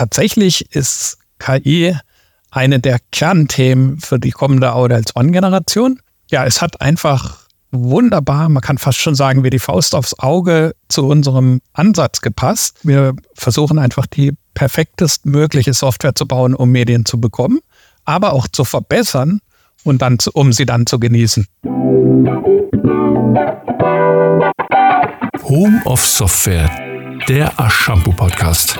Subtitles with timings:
[0.00, 1.94] tatsächlich ist KI
[2.50, 6.00] eine der Kernthemen für die kommende Audience One-Generation.
[6.30, 7.40] Ja, es hat einfach
[7.70, 12.78] wunderbar, man kann fast schon sagen, wie die Faust aufs Auge zu unserem Ansatz gepasst.
[12.82, 17.60] Wir versuchen einfach die perfektestmögliche Software zu bauen, um Medien zu bekommen,
[18.06, 19.40] aber auch zu verbessern
[19.84, 21.46] und dann, um sie dann zu genießen.
[25.42, 26.70] Home of Software,
[27.28, 28.78] der Aschampo Podcast.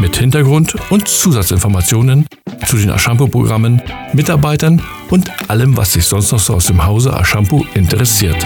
[0.00, 2.26] Mit Hintergrund und Zusatzinformationen
[2.64, 3.82] zu den Ashampo-Programmen,
[4.14, 4.80] Mitarbeitern
[5.10, 8.36] und allem, was sich sonst noch so aus dem Hause Ashampo interessiert.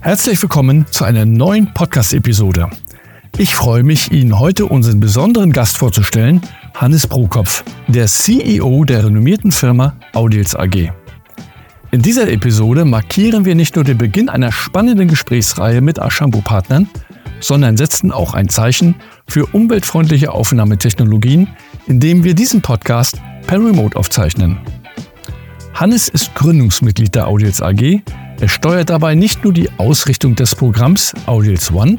[0.00, 2.70] Herzlich willkommen zu einer neuen Podcast-Episode.
[3.36, 6.40] Ich freue mich, Ihnen heute unseren besonderen Gast vorzustellen,
[6.74, 10.92] Hannes Prokopf, der CEO der renommierten Firma Audiels AG.
[11.94, 16.88] In dieser Episode markieren wir nicht nur den Beginn einer spannenden Gesprächsreihe mit Ashambo-Partnern,
[17.38, 18.94] sondern setzen auch ein Zeichen
[19.28, 21.48] für umweltfreundliche Aufnahmetechnologien,
[21.86, 24.56] indem wir diesen Podcast per Remote aufzeichnen.
[25.74, 28.00] Hannes ist Gründungsmitglied der Audiels AG.
[28.40, 31.98] Er steuert dabei nicht nur die Ausrichtung des Programms Audiels One,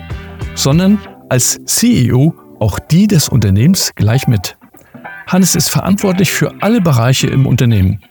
[0.55, 0.97] sondern
[1.29, 4.57] als CEO auch die des Unternehmens gleich mit.
[5.27, 8.01] Hannes ist verantwortlich für alle Bereiche im Unternehmen.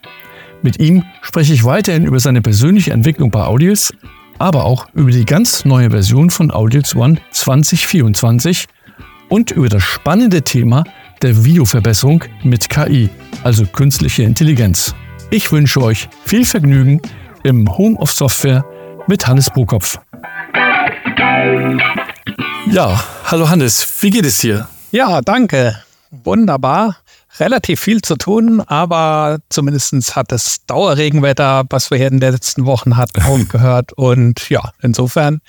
[0.62, 3.92] Mit ihm spreche ich weiterhin über seine persönliche Entwicklung bei Audios,
[4.38, 8.66] aber auch über die ganz neue Version von Audios One 2024
[9.28, 10.84] und über das spannende Thema
[11.20, 13.10] der Videoverbesserung mit KI,
[13.42, 14.94] also künstliche Intelligenz.
[15.30, 17.00] Ich wünsche euch viel Vergnügen
[17.42, 18.64] im Home of Software
[19.08, 19.98] mit Hannes Brokopf.
[22.70, 24.68] Ja, hallo Hannes, wie geht es dir?
[24.92, 25.76] Ja, danke.
[26.10, 26.98] Wunderbar
[27.38, 32.66] relativ viel zu tun, aber zumindest hat das Dauerregenwetter, was wir hier in den letzten
[32.66, 33.92] Wochen hatten, aufgehört.
[33.92, 35.40] Und ja, insofern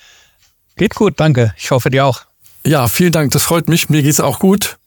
[0.75, 1.53] geht gut, danke.
[1.57, 2.21] Ich hoffe dir auch.
[2.65, 3.89] Ja, vielen Dank, das freut mich.
[3.89, 4.77] Mir geht es auch gut.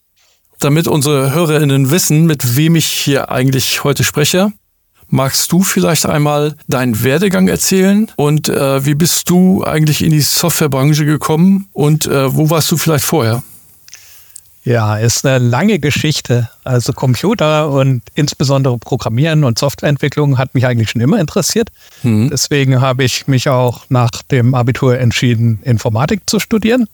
[0.59, 4.53] Damit unsere HörerInnen wissen, mit wem ich hier eigentlich heute spreche,
[5.09, 10.21] magst du vielleicht einmal deinen Werdegang erzählen und äh, wie bist du eigentlich in die
[10.21, 13.43] Softwarebranche gekommen und äh, wo warst du vielleicht vorher?
[14.67, 16.51] Ja, ist eine lange Geschichte.
[16.65, 21.69] Also Computer und insbesondere Programmieren und Softwareentwicklung hat mich eigentlich schon immer interessiert.
[22.03, 22.31] Mhm.
[22.31, 26.89] Deswegen habe ich mich auch nach dem Abitur entschieden, Informatik zu studieren.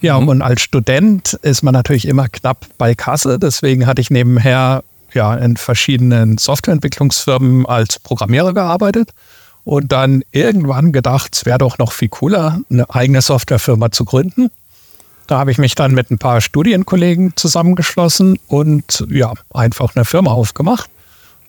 [0.00, 0.28] Ja, mhm.
[0.28, 3.38] und als Student ist man natürlich immer knapp bei Kasse.
[3.38, 9.10] Deswegen hatte ich nebenher ja in verschiedenen Softwareentwicklungsfirmen als Programmierer gearbeitet
[9.64, 14.50] und dann irgendwann gedacht, es wäre doch noch viel cooler, eine eigene Softwarefirma zu gründen.
[15.28, 20.32] Da habe ich mich dann mit ein paar Studienkollegen zusammengeschlossen und ja, einfach eine Firma
[20.32, 20.90] aufgemacht.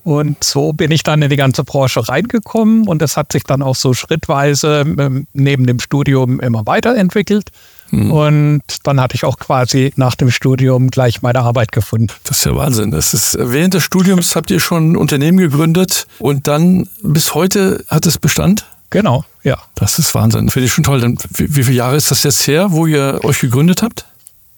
[0.03, 3.61] Und so bin ich dann in die ganze Branche reingekommen und das hat sich dann
[3.61, 7.49] auch so schrittweise ähm, neben dem Studium immer weiterentwickelt.
[7.89, 8.11] Hm.
[8.11, 12.07] Und dann hatte ich auch quasi nach dem Studium gleich meine Arbeit gefunden.
[12.23, 12.91] Das ist ja Wahnsinn.
[12.91, 17.83] Das ist, während des Studiums habt ihr schon ein Unternehmen gegründet und dann bis heute
[17.87, 18.65] hat es Bestand?
[18.89, 19.57] Genau, ja.
[19.75, 20.49] Das ist Wahnsinn.
[20.49, 21.01] Finde ich schon toll.
[21.01, 24.05] Dann, wie, wie viele Jahre ist das jetzt her, wo ihr euch gegründet habt?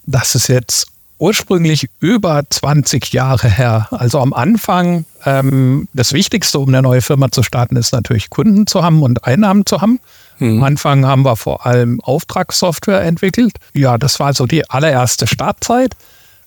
[0.06, 0.88] Das ist jetzt
[1.22, 3.88] ursprünglich über 20 Jahre her.
[3.92, 8.66] Also am Anfang, ähm, das Wichtigste, um eine neue Firma zu starten, ist natürlich Kunden
[8.66, 10.00] zu haben und Einnahmen zu haben.
[10.40, 10.58] Mhm.
[10.58, 13.54] Am Anfang haben wir vor allem Auftragssoftware entwickelt.
[13.74, 15.96] Ja, das war so die allererste Startzeit.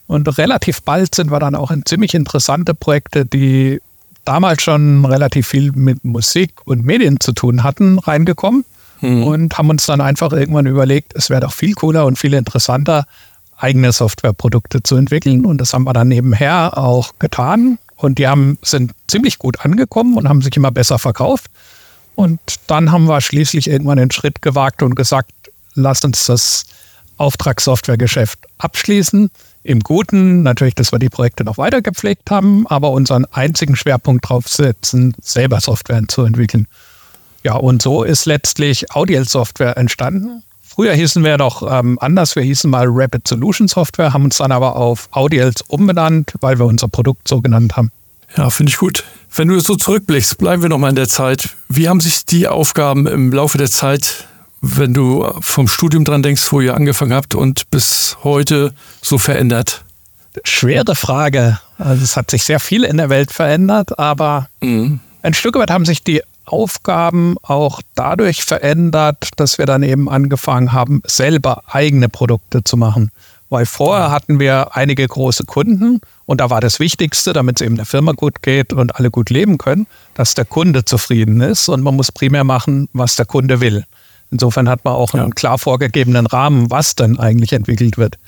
[0.09, 3.81] Und relativ bald sind wir dann auch in ziemlich interessante Projekte, die
[4.25, 8.65] damals schon relativ viel mit Musik und Medien zu tun hatten, reingekommen
[9.01, 9.25] mhm.
[9.25, 13.07] und haben uns dann einfach irgendwann überlegt, es wäre doch viel cooler und viel interessanter,
[13.57, 15.47] eigene Softwareprodukte zu entwickeln.
[15.47, 17.79] Und das haben wir dann nebenher auch getan.
[17.97, 21.51] Und die haben, sind ziemlich gut angekommen und haben sich immer besser verkauft.
[22.15, 25.31] Und dann haben wir schließlich irgendwann den Schritt gewagt und gesagt,
[25.75, 26.67] lass uns das
[27.17, 29.31] Auftragssoftwaregeschäft abschließen.
[29.67, 34.29] Im Guten natürlich, dass wir die Projekte noch weiter gepflegt haben, aber unseren einzigen Schwerpunkt
[34.29, 36.67] drauf setzen, selber Software zu entwickeln.
[37.43, 40.43] Ja, und so ist letztlich Audial Software entstanden.
[40.63, 44.53] Früher hießen wir doch ähm, anders, wir hießen mal Rapid Solution Software, haben uns dann
[44.53, 47.91] aber auf Audials umbenannt, weil wir unser Produkt so genannt haben.
[48.37, 49.05] Ja, finde ich gut.
[49.35, 51.51] Wenn du so zurückblickst, bleiben wir nochmal in der Zeit.
[51.69, 54.27] Wie haben sich die Aufgaben im Laufe der Zeit
[54.67, 58.73] wenn du vom Studium dran denkst, wo ihr angefangen habt und bis heute
[59.03, 59.85] so verändert?
[60.43, 61.61] Schwere Frage.
[61.79, 65.01] Also es hat sich sehr viel in der Welt verändert, aber mhm.
[65.23, 70.73] ein Stück weit haben sich die Aufgaben auch dadurch verändert, dass wir dann eben angefangen
[70.73, 73.11] haben, selber eigene Produkte zu machen.
[73.51, 77.77] Weil vorher hatten wir einige große Kunden Und da war das Wichtigste, damit es eben
[77.77, 81.83] der Firma gut geht und alle gut leben können, dass der Kunde zufrieden ist und
[81.83, 83.85] man muss primär machen, was der Kunde will.
[84.35, 85.23] Insofern hat man auch ja.
[85.23, 88.19] einen klar vorgegebenen Rahmen, was denn eigentlich entwickelt wird.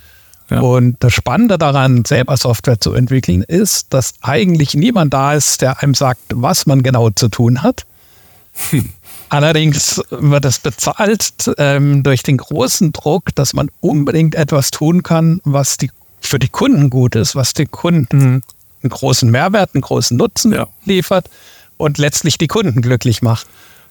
[0.49, 0.61] Ja.
[0.61, 5.82] Und das Spannende daran, selber Software zu entwickeln, ist, dass eigentlich niemand da ist, der
[5.82, 7.87] einem sagt, was man genau zu tun hat.
[8.70, 8.91] Hm.
[9.31, 15.41] Allerdings wird es bezahlt ähm, durch den großen Druck, dass man unbedingt etwas tun kann,
[15.43, 18.44] was die, für die Kunden gut ist, was den Kunden
[18.85, 20.69] einen großen Mehrwert, einen großen Nutzen ja.
[20.85, 21.29] liefert
[21.79, 23.49] und letztlich die Kunden glücklich macht.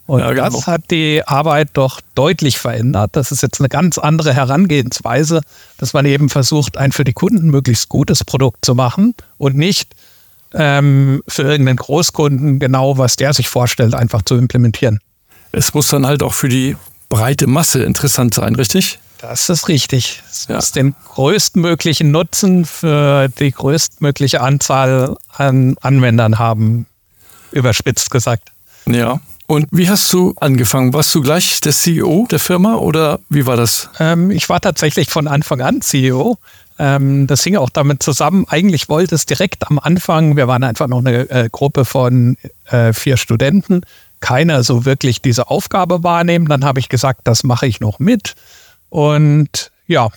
[0.08, 0.50] Und ja, genau.
[0.50, 3.16] das hat die Arbeit doch deutlich verändert.
[3.16, 5.42] Das ist jetzt eine ganz andere Herangehensweise,
[5.78, 9.96] dass man eben versucht, ein für die Kunden möglichst gutes Produkt zu machen und nicht
[10.54, 15.00] ähm, für irgendeinen Großkunden genau, was der sich vorstellt, einfach zu implementieren.
[15.52, 16.78] Es muss dann halt auch für die
[17.10, 19.00] breite Masse interessant sein, richtig?
[19.22, 20.22] Das ist richtig.
[20.30, 20.56] Es ja.
[20.56, 26.86] muss den größtmöglichen Nutzen für die größtmögliche Anzahl an Anwendern haben,
[27.52, 28.52] überspitzt gesagt.
[28.86, 29.20] Ja.
[29.48, 30.94] Und wie hast du angefangen?
[30.94, 33.90] Warst du gleich der CEO der Firma oder wie war das?
[34.00, 36.38] Ähm, ich war tatsächlich von Anfang an CEO.
[36.80, 38.46] Ähm, das hing auch damit zusammen.
[38.50, 42.92] Eigentlich wollte es direkt am Anfang, wir waren einfach noch eine äh, Gruppe von äh,
[42.92, 43.82] vier Studenten,
[44.20, 46.48] keiner so wirklich diese Aufgabe wahrnehmen.
[46.48, 48.34] Dann habe ich gesagt, das mache ich noch mit.
[48.90, 50.10] Und ja,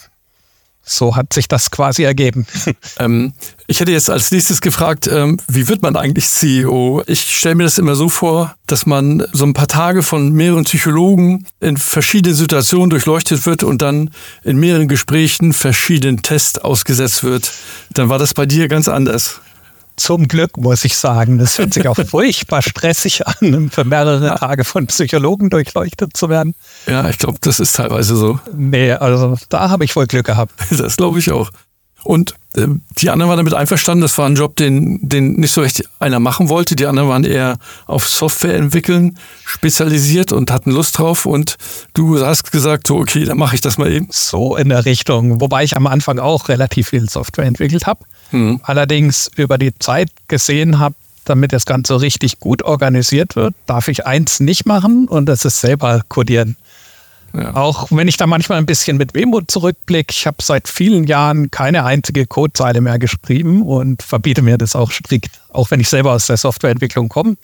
[0.88, 2.46] so hat sich das quasi ergeben.
[3.00, 3.32] Ähm,
[3.66, 7.02] ich hätte jetzt als nächstes gefragt, ähm, wie wird man eigentlich CEO?
[7.06, 10.64] Ich stelle mir das immer so vor, dass man so ein paar Tage von mehreren
[10.64, 14.10] Psychologen in verschiedenen Situationen durchleuchtet wird und dann
[14.42, 17.52] in mehreren Gesprächen verschiedenen Tests ausgesetzt wird.
[17.92, 19.40] Dann war das bei dir ganz anders.
[19.98, 21.38] Zum Glück, muss ich sagen.
[21.38, 26.54] Das hört sich auch furchtbar stressig an, für mehrere Tage von Psychologen durchleuchtet zu werden.
[26.86, 28.40] Ja, ich glaube, das ist teilweise so.
[28.56, 30.52] Nee, also da habe ich voll Glück gehabt.
[30.78, 31.50] Das glaube ich auch.
[32.04, 32.66] Und äh,
[32.98, 36.20] die anderen waren damit einverstanden, das war ein Job, den, den nicht so recht einer
[36.20, 36.76] machen wollte.
[36.76, 41.26] Die anderen waren eher auf Software entwickeln spezialisiert und hatten Lust drauf.
[41.26, 41.56] Und
[41.94, 44.08] du hast gesagt, so, okay, dann mache ich das mal eben.
[44.12, 45.40] So in der Richtung.
[45.40, 48.04] Wobei ich am Anfang auch relativ viel Software entwickelt habe.
[48.30, 48.60] Mhm.
[48.62, 50.94] Allerdings über die Zeit gesehen habe,
[51.24, 55.60] damit das Ganze richtig gut organisiert wird, darf ich eins nicht machen und das ist
[55.60, 56.56] selber codieren.
[57.34, 57.54] Ja.
[57.54, 61.50] Auch wenn ich da manchmal ein bisschen mit Wehmut zurückblicke, ich habe seit vielen Jahren
[61.50, 66.12] keine einzige Codezeile mehr geschrieben und verbiete mir das auch strikt, auch wenn ich selber
[66.12, 67.36] aus der Softwareentwicklung komme.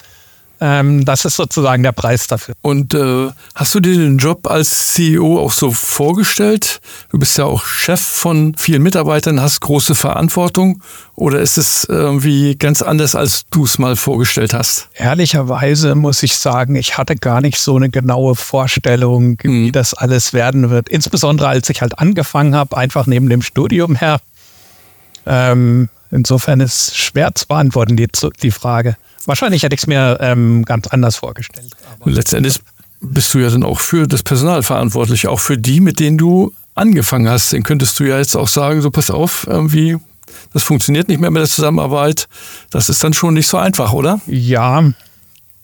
[0.60, 2.54] Ähm, das ist sozusagen der Preis dafür.
[2.62, 6.80] Und äh, hast du dir den Job als CEO auch so vorgestellt?
[7.10, 10.80] Du bist ja auch Chef von vielen Mitarbeitern, hast große Verantwortung.
[11.16, 14.88] Oder ist es irgendwie ganz anders, als du es mal vorgestellt hast?
[14.94, 19.72] Ehrlicherweise muss ich sagen, ich hatte gar nicht so eine genaue Vorstellung, wie mhm.
[19.72, 20.88] das alles werden wird.
[20.88, 24.20] Insbesondere als ich halt angefangen habe, einfach neben dem Studium her.
[25.26, 28.08] Ähm, insofern ist es schwer zu beantworten, die,
[28.42, 28.96] die Frage.
[29.26, 31.70] Wahrscheinlich hätte ich es mir ähm, ganz anders vorgestellt.
[32.04, 32.60] Letztendlich
[33.00, 36.52] bist du ja dann auch für das Personal verantwortlich, auch für die, mit denen du
[36.74, 37.52] angefangen hast.
[37.52, 39.96] Den könntest du ja jetzt auch sagen, so pass auf, irgendwie,
[40.52, 42.28] das funktioniert nicht mehr mit der Zusammenarbeit.
[42.70, 44.20] Das ist dann schon nicht so einfach, oder?
[44.26, 44.90] Ja,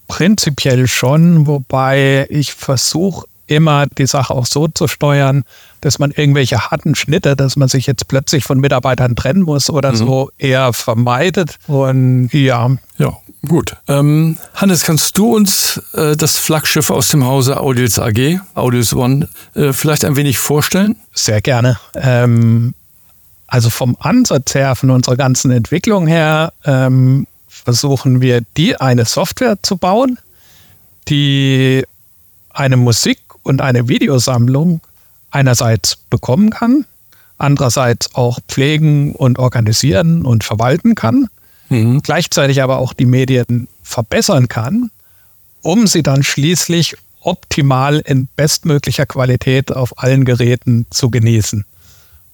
[0.07, 5.43] prinzipiell schon, wobei ich versuche immer die Sache auch so zu steuern,
[5.81, 9.91] dass man irgendwelche harten Schnitte, dass man sich jetzt plötzlich von Mitarbeitern trennen muss oder
[9.91, 9.95] mhm.
[9.95, 11.57] so, eher vermeidet.
[11.67, 12.69] Und ja.
[12.97, 13.17] Ja,
[13.47, 13.75] gut.
[13.87, 19.27] Ähm, Hannes, kannst du uns äh, das Flaggschiff aus dem Hause Audios AG, Audios One,
[19.55, 20.95] äh, vielleicht ein wenig vorstellen?
[21.13, 21.77] Sehr gerne.
[21.95, 22.73] Ähm,
[23.47, 29.57] also vom Ansatz her, von unserer ganzen Entwicklung her, ähm, versuchen wir, die eine Software
[29.61, 30.17] zu bauen,
[31.09, 31.83] die
[32.53, 34.81] eine Musik und eine Videosammlung
[35.31, 36.85] einerseits bekommen kann,
[37.37, 41.27] andererseits auch pflegen und organisieren und verwalten kann,
[41.69, 42.01] mhm.
[42.01, 44.91] gleichzeitig aber auch die Medien verbessern kann,
[45.61, 51.65] um sie dann schließlich optimal in bestmöglicher Qualität auf allen Geräten zu genießen.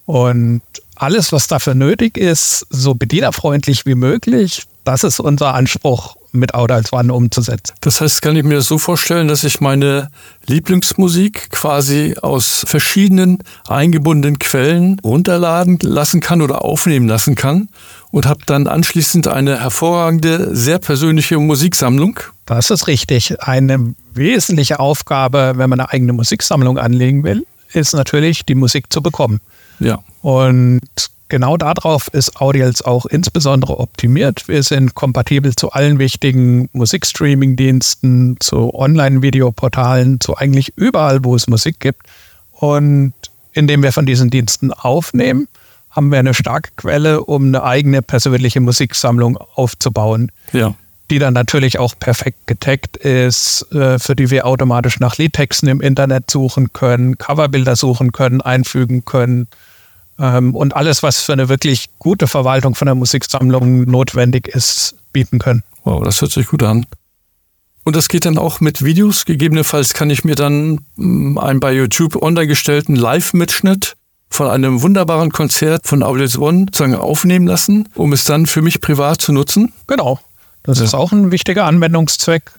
[0.08, 0.62] Und
[0.96, 6.74] alles, was dafür nötig ist, so bedienerfreundlich wie möglich, das ist unser Anspruch mit Auto
[6.74, 7.76] als One umzusetzen.
[7.82, 10.10] Das heißt, kann ich mir das so vorstellen, dass ich meine
[10.46, 17.68] Lieblingsmusik quasi aus verschiedenen eingebundenen Quellen runterladen lassen kann oder aufnehmen lassen kann
[18.12, 22.22] und habe dann anschließend eine hervorragende, sehr persönliche Musiksammlung.
[22.46, 23.42] Das ist richtig.
[23.42, 29.02] Eine wesentliche Aufgabe, wenn man eine eigene Musiksammlung anlegen will, ist natürlich, die Musik zu
[29.02, 29.42] bekommen.
[29.80, 30.04] Ja.
[30.22, 30.82] Und
[31.30, 34.48] genau darauf ist Audials auch insbesondere optimiert.
[34.48, 41.80] Wir sind kompatibel zu allen wichtigen Musikstreaming-Diensten, zu Online-Videoportalen, zu eigentlich überall, wo es Musik
[41.80, 42.08] gibt.
[42.52, 43.14] Und
[43.54, 45.48] indem wir von diesen Diensten aufnehmen,
[45.90, 50.32] haben wir eine starke Quelle, um eine eigene persönliche Musiksammlung aufzubauen.
[50.54, 50.76] Ja.
[51.10, 55.82] Die dann natürlich auch perfekt getaggt ist, äh, für die wir automatisch nach Liedtexten im
[55.82, 59.48] Internet suchen können, Coverbilder suchen können, einfügen können.
[60.20, 65.40] Ähm, und alles, was für eine wirklich gute Verwaltung von der Musiksammlung notwendig ist, bieten
[65.40, 65.64] können.
[65.84, 66.86] Wow, das hört sich gut an.
[67.88, 69.24] Und das geht dann auch mit Videos.
[69.24, 73.96] Gegebenenfalls kann ich mir dann mm, einen bei YouTube online gestellten Live-Mitschnitt
[74.30, 78.82] von einem wunderbaren Konzert von Audience One sozusagen aufnehmen lassen, um es dann für mich
[78.82, 79.72] privat zu nutzen.
[79.88, 80.20] Genau.
[80.68, 82.52] Das ist auch ein wichtiger Anwendungszweck.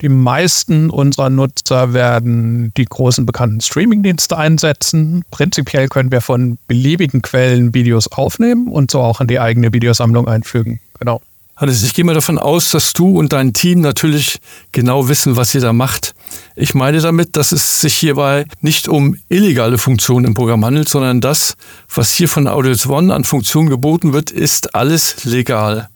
[0.00, 5.24] Die meisten unserer Nutzer werden die großen bekannten Streamingdienste einsetzen.
[5.30, 10.26] Prinzipiell können wir von beliebigen Quellen Videos aufnehmen und so auch in die eigene Videosammlung
[10.26, 10.80] einfügen.
[10.98, 11.22] Genau.
[11.54, 14.40] Hannes, ich gehe mal davon aus, dass du und dein Team natürlich
[14.72, 16.14] genau wissen, was ihr da macht.
[16.56, 21.20] Ich meine damit, dass es sich hierbei nicht um illegale Funktionen im Programm handelt, sondern
[21.20, 21.54] das,
[21.94, 25.88] was hier von Audience One an Funktionen geboten wird, ist alles legal.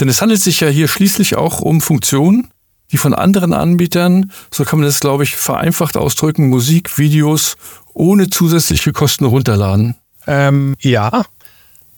[0.00, 2.48] Denn es handelt sich ja hier schließlich auch um Funktionen,
[2.90, 7.56] die von anderen Anbietern, so kann man das, glaube ich, vereinfacht ausdrücken, Musik, Videos
[7.94, 9.94] ohne zusätzliche Kosten runterladen.
[10.26, 11.24] Ähm, ja,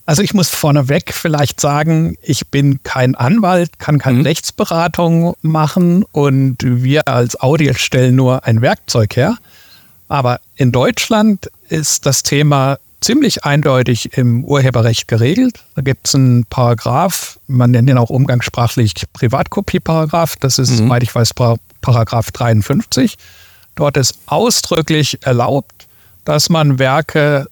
[0.05, 4.25] also ich muss vorneweg vielleicht sagen, ich bin kein Anwalt, kann keine mhm.
[4.25, 9.37] Rechtsberatung machen und wir als Audio stellen nur ein Werkzeug her.
[10.09, 15.63] Aber in Deutschland ist das Thema ziemlich eindeutig im Urheberrecht geregelt.
[15.75, 20.37] Da gibt es einen Paragraph, man nennt ihn auch umgangssprachlich Privatkopie-Paragraph.
[20.37, 20.77] Das ist, mhm.
[20.77, 21.31] soweit ich weiß,
[21.81, 23.17] Paragraph 53.
[23.75, 25.87] Dort ist ausdrücklich erlaubt,
[26.25, 27.47] dass man Werke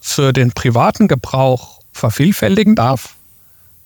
[0.00, 3.14] für den privaten Gebrauch vervielfältigen darf.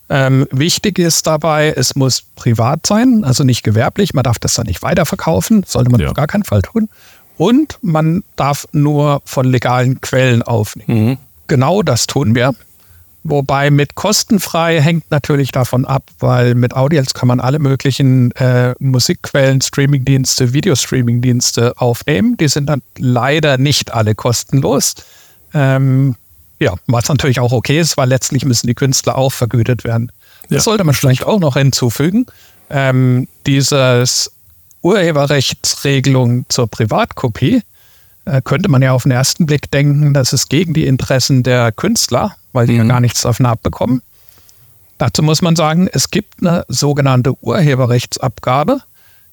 [0.09, 4.15] Ähm, wichtig ist dabei, es muss privat sein, also nicht gewerblich.
[4.15, 6.09] Man darf das dann nicht weiterverkaufen, sollte man ja.
[6.09, 6.89] auf gar keinen Fall tun.
[7.37, 11.09] Und man darf nur von legalen Quellen aufnehmen.
[11.09, 11.19] Mhm.
[11.47, 12.55] Genau das tun wir.
[13.27, 18.75] Wobei mit kostenfrei hängt natürlich davon ab, weil mit Audiels kann man alle möglichen äh,
[18.79, 22.37] Musikquellen, Streamingdienste, Videostreamingdienste aufnehmen.
[22.37, 24.95] Die sind dann leider nicht alle kostenlos.
[25.55, 26.17] Ähm,
[26.61, 30.13] ja, was natürlich auch okay ist, weil letztlich müssen die Künstler auch vergütet werden.
[30.43, 30.61] Das ja.
[30.61, 32.27] sollte man vielleicht auch noch hinzufügen.
[32.69, 34.34] Ähm, dieses
[34.85, 37.63] Urheberrechtsregelung zur Privatkopie
[38.27, 41.73] äh, könnte man ja auf den ersten Blick denken, das ist gegen die Interessen der
[41.73, 42.81] Künstler, weil die mhm.
[42.81, 44.03] ja gar nichts davon abbekommen.
[44.99, 48.81] Dazu muss man sagen, es gibt eine sogenannte Urheberrechtsabgabe.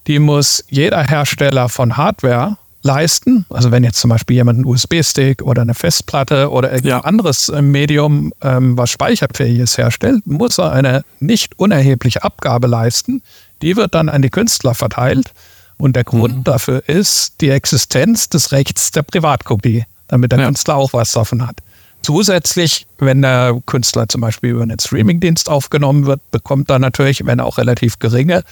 [0.07, 3.45] Die muss jeder Hersteller von Hardware leisten.
[3.49, 7.01] Also wenn jetzt zum Beispiel jemand einen USB-Stick oder eine Festplatte oder irgendein ja.
[7.01, 13.21] anderes äh, Medium, ähm, was speicherfähiges herstellt, muss er eine nicht unerhebliche Abgabe leisten.
[13.61, 15.31] Die wird dann an die Künstler verteilt.
[15.77, 16.43] Und der Grund mhm.
[16.43, 20.45] dafür ist die Existenz des Rechts der Privatkopie, damit der ja.
[20.45, 21.57] Künstler auch was davon hat.
[22.03, 27.39] Zusätzlich, wenn der Künstler zum Beispiel über einen Streamingdienst aufgenommen wird, bekommt er natürlich, wenn
[27.39, 28.43] auch relativ geringe,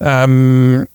[0.00, 0.86] ähm,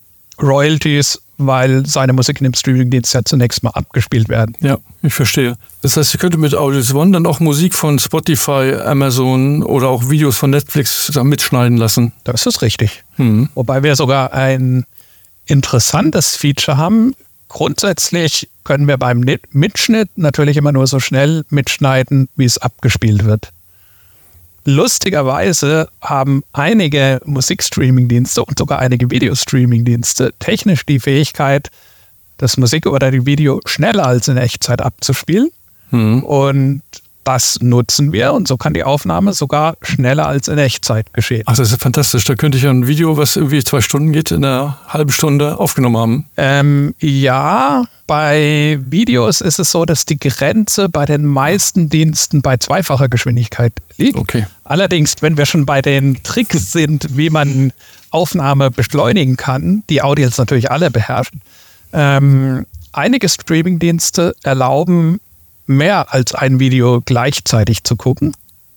[0.42, 4.56] Royalties weil seine Musik in dem Streamingdienst ja zunächst mal abgespielt werden.
[4.60, 5.56] Ja, ich verstehe.
[5.82, 10.10] Das heißt, ihr könnt mit Audios One dann auch Musik von Spotify, Amazon oder auch
[10.10, 12.14] Videos von Netflix mitschneiden lassen.
[12.24, 13.04] Das ist richtig.
[13.18, 13.50] Mhm.
[13.56, 14.86] Wobei wir sogar ein
[15.46, 17.16] interessantes Feature haben.
[17.48, 23.53] Grundsätzlich können wir beim Mitschnitt natürlich immer nur so schnell mitschneiden, wie es abgespielt wird.
[24.66, 31.70] Lustigerweise haben einige Musikstreaming-Dienste und sogar einige Videostreaming-Dienste technisch die Fähigkeit,
[32.38, 35.50] das Musik oder die Video schneller als in Echtzeit abzuspielen.
[35.92, 36.24] Mhm.
[36.24, 36.82] Und
[37.24, 41.44] das nutzen wir und so kann die Aufnahme sogar schneller als in Echtzeit geschehen.
[41.46, 42.26] Ach, das ist fantastisch.
[42.26, 45.98] Da könnte ich ein Video, was irgendwie zwei Stunden geht, in einer halben Stunde aufgenommen
[45.98, 46.26] haben.
[46.38, 52.58] Ähm, ja, bei Videos ist es so, dass die Grenze bei den meisten Diensten bei
[52.58, 54.18] zweifacher Geschwindigkeit liegt.
[54.18, 54.46] Okay.
[54.64, 57.72] Allerdings, wenn wir schon bei den Tricks sind, wie man
[58.10, 61.42] Aufnahme beschleunigen kann, die Audios natürlich alle beherrschen,
[61.94, 65.20] ähm, einige Streamingdienste erlauben
[65.66, 68.34] mehr als ein Video gleichzeitig zu gucken.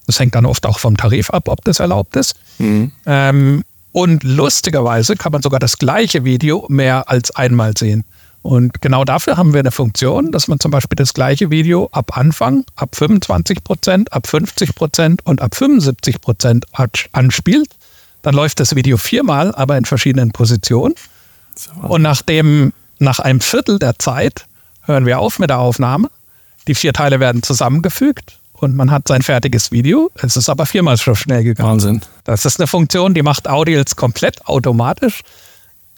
[0.07, 2.35] Das hängt dann oft auch vom Tarif ab, ob das erlaubt ist.
[2.59, 2.93] Mhm.
[3.07, 8.05] Ähm, und lustigerweise kann man sogar das gleiche Video mehr als einmal sehen.
[8.43, 12.17] Und genau dafür haben wir eine Funktion, dass man zum Beispiel das gleiche Video ab
[12.17, 16.67] Anfang, ab 25 Prozent, ab 50 Prozent und ab 75 Prozent
[17.13, 17.71] anspielt.
[18.23, 20.95] Dann läuft das Video viermal, aber in verschiedenen Positionen.
[21.83, 24.47] Und nachdem, nach einem Viertel der Zeit
[24.83, 26.09] hören wir auf mit der Aufnahme
[26.67, 30.11] die vier Teile werden zusammengefügt und man hat sein fertiges Video.
[30.15, 31.71] Es ist aber viermal so schnell gegangen.
[31.71, 32.01] Wahnsinn.
[32.25, 35.21] Das ist eine Funktion, die macht Audios komplett automatisch.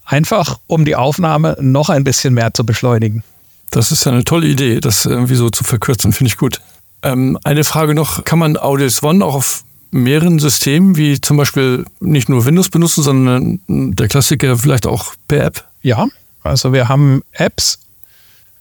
[0.05, 3.23] Einfach, um die Aufnahme noch ein bisschen mehr zu beschleunigen.
[3.71, 6.61] Das ist ja eine tolle Idee, das irgendwie so zu verkürzen, finde ich gut.
[7.03, 11.85] Ähm, eine Frage noch, kann man Audios One auch auf mehreren Systemen, wie zum Beispiel
[12.01, 15.65] nicht nur Windows benutzen, sondern der Klassiker vielleicht auch per App?
[15.83, 16.07] Ja,
[16.43, 17.79] also wir haben Apps,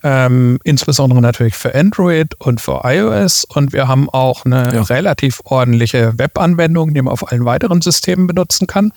[0.08, 4.82] ähm, insbesondere natürlich für Android und für iOS und wir haben auch eine ja.
[4.84, 8.94] relativ ordentliche Webanwendung, die man auf allen weiteren Systemen benutzen kann.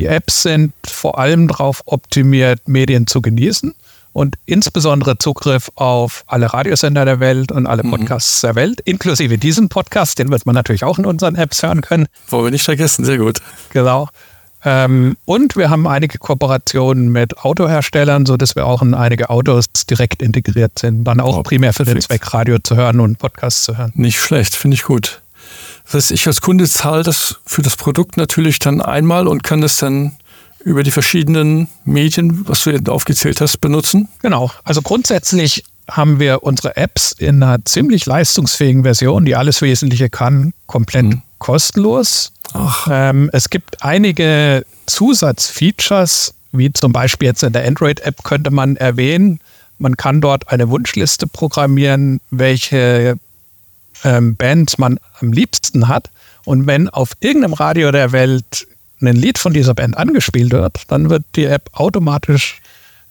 [0.00, 3.72] Die Apps sind vor allem darauf optimiert, Medien zu genießen
[4.12, 7.90] und insbesondere Zugriff auf alle Radiosender der Welt und alle mhm.
[7.90, 8.46] Podcasts mhm.
[8.48, 12.08] der Welt, inklusive diesen Podcast, den wird man natürlich auch in unseren Apps hören können.
[12.30, 13.38] Wollen wir nicht vergessen, sehr gut.
[13.72, 14.08] Genau.
[14.64, 20.22] Ähm, und wir haben einige Kooperationen mit Autoherstellern, sodass wir auch in einige Autos direkt
[20.22, 22.04] integriert sind, dann auch oh, primär für perfekt.
[22.04, 23.92] den Zweck Radio zu hören und Podcasts zu hören.
[23.94, 25.22] Nicht schlecht, finde ich gut.
[25.84, 29.60] Das heißt, ich als Kunde zahle das für das Produkt natürlich dann einmal und kann
[29.60, 30.16] das dann
[30.64, 34.08] über die verschiedenen Medien, was du jetzt aufgezählt hast, benutzen?
[34.22, 34.50] Genau.
[34.64, 40.52] Also grundsätzlich haben wir unsere Apps in einer ziemlich leistungsfähigen Version, die alles Wesentliche kann,
[40.66, 41.22] komplett mhm.
[41.38, 42.32] Kostenlos.
[42.88, 49.40] Ähm, es gibt einige Zusatzfeatures, wie zum Beispiel jetzt in der Android-App könnte man erwähnen,
[49.78, 53.16] man kann dort eine Wunschliste programmieren, welche
[54.04, 56.10] ähm, Bands man am liebsten hat.
[56.44, 58.66] Und wenn auf irgendeinem Radio der Welt
[59.00, 62.60] ein Lied von dieser Band angespielt wird, dann wird die App automatisch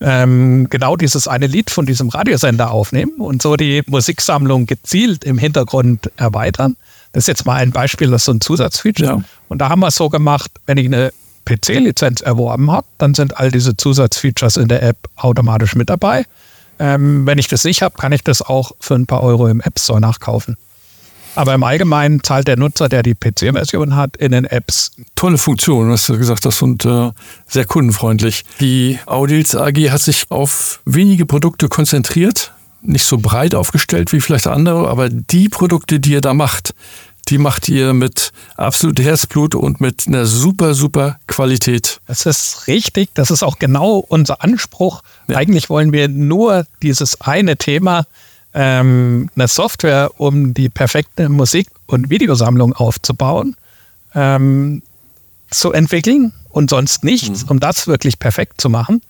[0.01, 5.37] ähm, genau dieses eine Lied von diesem Radiosender aufnehmen und so die Musiksammlung gezielt im
[5.37, 6.75] Hintergrund erweitern.
[7.13, 9.09] Das ist jetzt mal ein Beispiel, das ist so ein Zusatzfeature.
[9.09, 9.21] Ja.
[9.47, 11.11] Und da haben wir es so gemacht, wenn ich eine
[11.45, 16.25] PC-Lizenz erworben habe, dann sind all diese Zusatzfeatures in der App automatisch mit dabei.
[16.79, 19.61] Ähm, wenn ich das nicht habe, kann ich das auch für ein paar Euro im
[19.61, 20.57] App Store nachkaufen.
[21.35, 24.91] Aber im Allgemeinen zahlt der Nutzer, der die PC-Version hat, in den Apps.
[25.15, 27.11] Tolle Funktion, was du gesagt hast, und äh,
[27.45, 28.43] sehr kundenfreundlich.
[28.59, 34.47] Die Audils AG hat sich auf wenige Produkte konzentriert, nicht so breit aufgestellt wie vielleicht
[34.47, 36.73] andere, aber die Produkte, die ihr da macht,
[37.27, 41.99] die macht ihr mit absolut Herzblut und mit einer super, super Qualität.
[42.07, 43.09] Das ist richtig.
[43.15, 45.03] Das ist auch genau unser Anspruch.
[45.27, 45.37] Ja.
[45.37, 48.05] Eigentlich wollen wir nur dieses eine Thema
[48.53, 53.55] ähm, eine Software, um die perfekte Musik- und Videosammlung aufzubauen,
[54.15, 54.81] ähm,
[55.51, 57.49] zu entwickeln und sonst nichts, mhm.
[57.49, 59.01] um das wirklich perfekt zu machen.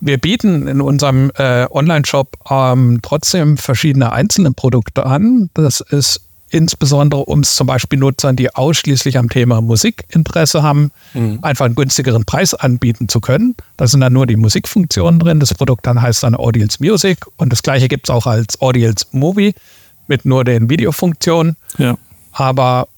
[0.00, 5.50] Wir bieten in unserem äh, Online-Shop ähm, trotzdem verschiedene einzelne Produkte an.
[5.54, 10.92] Das ist insbesondere um es zum Beispiel Nutzern, die ausschließlich am Thema Musik Interesse haben,
[11.12, 11.40] mhm.
[11.42, 13.54] einfach einen günstigeren Preis anbieten zu können.
[13.76, 15.40] Da sind dann nur die Musikfunktionen drin.
[15.40, 19.06] Das Produkt dann heißt dann Audience Music und das gleiche gibt es auch als Audience
[19.10, 19.54] Movie
[20.06, 21.56] mit nur den Videofunktionen.
[21.78, 21.96] Ja.
[22.32, 22.88] Aber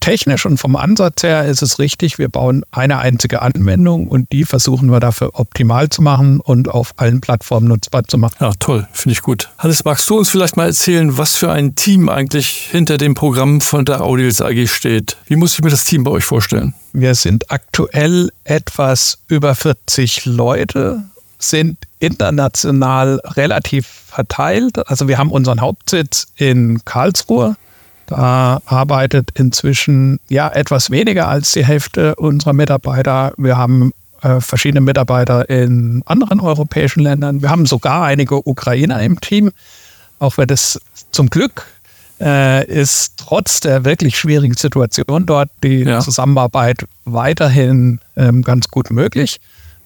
[0.00, 4.44] technisch und vom Ansatz her ist es richtig, wir bauen eine einzige Anwendung und die
[4.44, 8.36] versuchen wir dafür optimal zu machen und auf allen Plattformen nutzbar zu machen.
[8.40, 9.50] Ja, toll, finde ich gut.
[9.58, 13.60] Hannes, magst du uns vielleicht mal erzählen, was für ein Team eigentlich hinter dem Programm
[13.60, 15.16] von der Audios AG steht?
[15.26, 16.74] Wie muss ich mir das Team bei euch vorstellen?
[16.92, 21.02] Wir sind aktuell etwas über 40 Leute,
[21.38, 24.88] sind international relativ verteilt.
[24.88, 27.56] Also wir haben unseren Hauptsitz in Karlsruhe
[28.06, 33.32] da arbeitet inzwischen ja etwas weniger als die Hälfte unserer Mitarbeiter.
[33.36, 33.92] Wir haben
[34.22, 37.42] äh, verschiedene Mitarbeiter in anderen europäischen Ländern.
[37.42, 39.50] Wir haben sogar einige Ukrainer im Team.
[40.18, 41.66] Auch wenn das zum Glück
[42.20, 46.00] äh, ist trotz der wirklich schwierigen Situation dort die ja.
[46.00, 49.38] Zusammenarbeit weiterhin ähm, ganz gut möglich.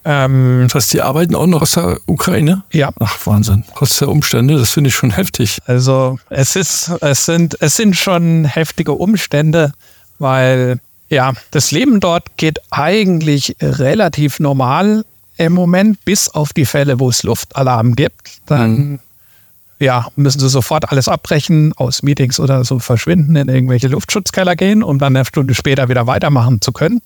[0.05, 2.63] Ähm, das heißt, die arbeiten auch noch aus der Ukraine?
[2.73, 2.91] Ja.
[2.99, 3.65] Ach, Wahnsinn.
[3.77, 5.59] Trotz der Umstände, das finde ich schon heftig.
[5.67, 9.73] Also es ist, es sind, es sind schon heftige Umstände,
[10.19, 15.05] weil ja, das Leben dort geht eigentlich relativ normal
[15.37, 18.41] im Moment, bis auf die Fälle, wo es Luftalarm gibt.
[18.47, 18.99] Dann mhm.
[19.81, 24.83] ja, müssen sie sofort alles abbrechen, aus Meetings oder so verschwinden, in irgendwelche Luftschutzkeller gehen,
[24.83, 27.03] um dann eine Stunde später wieder weitermachen zu können.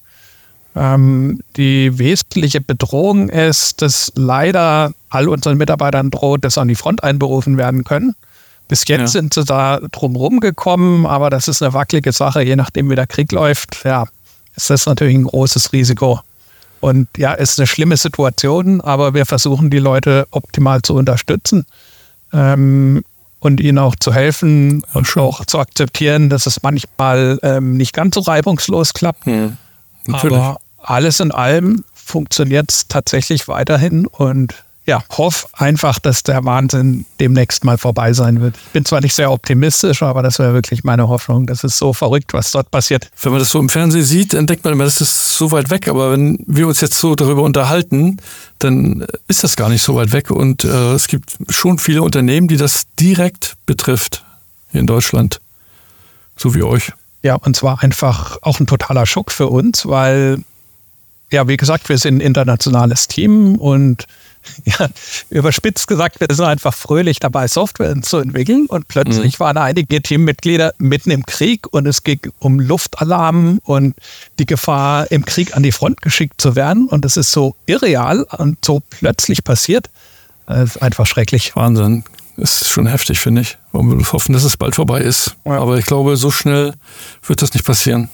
[0.77, 7.05] Ähm, die wesentliche Bedrohung ist, dass leider all unseren Mitarbeitern droht, dass an die Front
[7.05, 8.15] einberufen werden können.
[8.67, 9.07] Bis jetzt ja.
[9.07, 12.43] sind sie da drumherum gekommen, aber das ist eine wackelige Sache.
[12.43, 14.07] Je nachdem, wie der Krieg läuft, ja,
[14.57, 16.21] ist das natürlich ein großes Risiko.
[16.81, 21.67] Und ja, ist eine schlimme Situation, aber wir versuchen, die Leute optimal zu unterstützen
[22.33, 23.05] ähm,
[23.39, 27.95] und ihnen auch zu helfen ja, und auch zu akzeptieren, dass es manchmal ähm, nicht
[27.95, 29.27] ganz so reibungslos klappt.
[29.27, 29.53] Ja,
[30.13, 34.55] aber alles in allem funktioniert es tatsächlich weiterhin und
[34.87, 38.57] ja, hoffe einfach, dass der Wahnsinn demnächst mal vorbei sein wird.
[38.57, 41.47] Ich bin zwar nicht sehr optimistisch, aber das wäre wirklich meine Hoffnung.
[41.47, 43.11] Das ist so verrückt, was dort passiert.
[43.23, 45.71] Wenn man das so im Fernsehen sieht, dann denkt man immer, das ist so weit
[45.71, 45.89] weg.
[45.89, 48.19] Aber wenn wir uns jetzt so darüber unterhalten,
[48.59, 50.31] dann ist das gar nicht so weit weg.
[50.31, 54.23] Und äh, es gibt schon viele Unternehmen, die das direkt betrifft
[54.71, 55.41] hier in Deutschland.
[56.37, 56.93] so wie euch.
[57.23, 60.41] Ja, und zwar einfach auch ein totaler Schock für uns, weil,
[61.31, 64.07] ja, wie gesagt, wir sind ein internationales Team und
[64.65, 64.89] ja,
[65.31, 69.45] überspitzt gesagt, wir sind einfach fröhlich dabei, Software zu entwickeln und plötzlich mhm.
[69.45, 73.95] waren einige Teammitglieder mitten im Krieg und es ging um Luftalarm und
[74.39, 78.25] die Gefahr, im Krieg an die Front geschickt zu werden und es ist so irreal
[78.25, 79.89] und so plötzlich passiert.
[80.47, 81.57] Das ist einfach schrecklich.
[81.57, 82.05] Wahnsinn.
[82.37, 83.59] Das ist schon heftig, finde ich.
[83.73, 85.37] Wollen wir hoffen, dass es bald vorbei ist.
[85.45, 85.61] Ja.
[85.61, 86.75] Aber ich glaube, so schnell
[87.25, 88.11] wird das nicht passieren.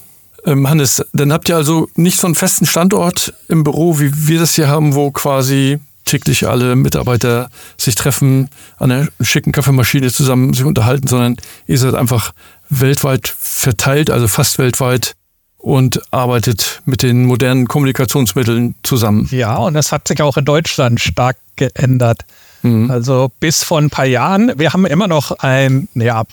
[0.46, 4.38] Ähm, Hannes, dann habt ihr also nicht so einen festen Standort im Büro, wie wir
[4.38, 8.48] das hier haben, wo quasi täglich alle Mitarbeiter sich treffen,
[8.78, 12.32] an einer schicken Kaffeemaschine zusammen sich unterhalten, sondern ihr seid einfach
[12.68, 15.14] weltweit verteilt, also fast weltweit
[15.58, 19.28] und arbeitet mit den modernen Kommunikationsmitteln zusammen.
[19.30, 22.22] Ja, und das hat sich auch in Deutschland stark geändert.
[22.62, 22.90] Mhm.
[22.90, 26.24] Also bis vor ein paar Jahren, wir haben immer noch ein, ja,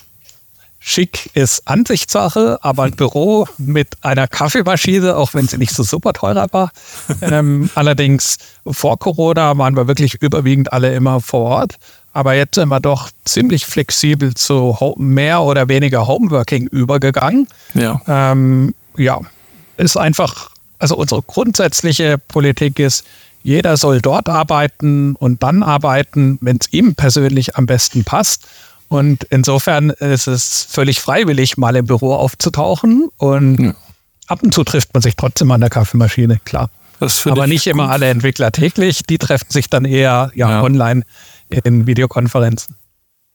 [0.89, 6.13] Schick ist Ansichtssache, aber ein Büro mit einer Kaffeemaschine, auch wenn sie nicht so super
[6.13, 6.71] teurer war.
[7.21, 11.75] ähm, allerdings vor Corona waren wir wirklich überwiegend alle immer vor Ort.
[12.13, 17.49] Aber jetzt sind wir doch ziemlich flexibel zu mehr oder weniger Homeworking übergegangen.
[17.73, 17.99] Ja.
[18.07, 19.19] Ähm, ja,
[19.75, 23.03] ist einfach, also unsere grundsätzliche Politik ist,
[23.43, 28.47] jeder soll dort arbeiten und dann arbeiten, wenn es ihm persönlich am besten passt.
[28.89, 33.09] Und insofern ist es völlig freiwillig, mal im Büro aufzutauchen.
[33.17, 33.73] Und ja.
[34.27, 36.69] ab und zu trifft man sich trotzdem an der Kaffeemaschine, klar.
[37.25, 39.03] Aber nicht immer alle Entwickler täglich.
[39.03, 40.63] Die treffen sich dann eher ja, ja.
[40.63, 41.03] online
[41.49, 42.75] in Videokonferenzen.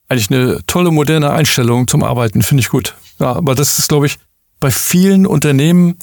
[0.08, 2.96] Eigentlich eine tolle moderne Einstellung zum Arbeiten, finde ich gut.
[3.18, 4.18] Ja, aber das ist, glaube ich,
[4.58, 5.96] bei vielen Unternehmen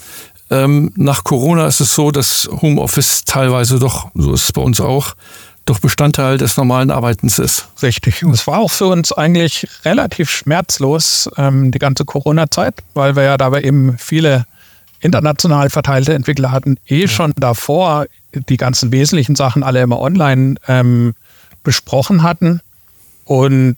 [0.49, 4.81] ähm, nach Corona ist es so, dass Homeoffice teilweise doch, so ist es bei uns
[4.81, 5.13] auch,
[5.69, 7.67] doch Bestandteil des normalen Arbeitens ist.
[7.81, 8.23] Richtig.
[8.23, 13.23] Und es war auch für uns eigentlich relativ schmerzlos, ähm, die ganze Corona-Zeit, weil wir
[13.23, 14.45] ja dabei eben viele
[15.01, 17.07] international verteilte Entwickler hatten, eh ja.
[17.07, 21.13] schon davor die ganzen wesentlichen Sachen alle immer online ähm,
[21.63, 22.61] besprochen hatten.
[23.25, 23.77] Und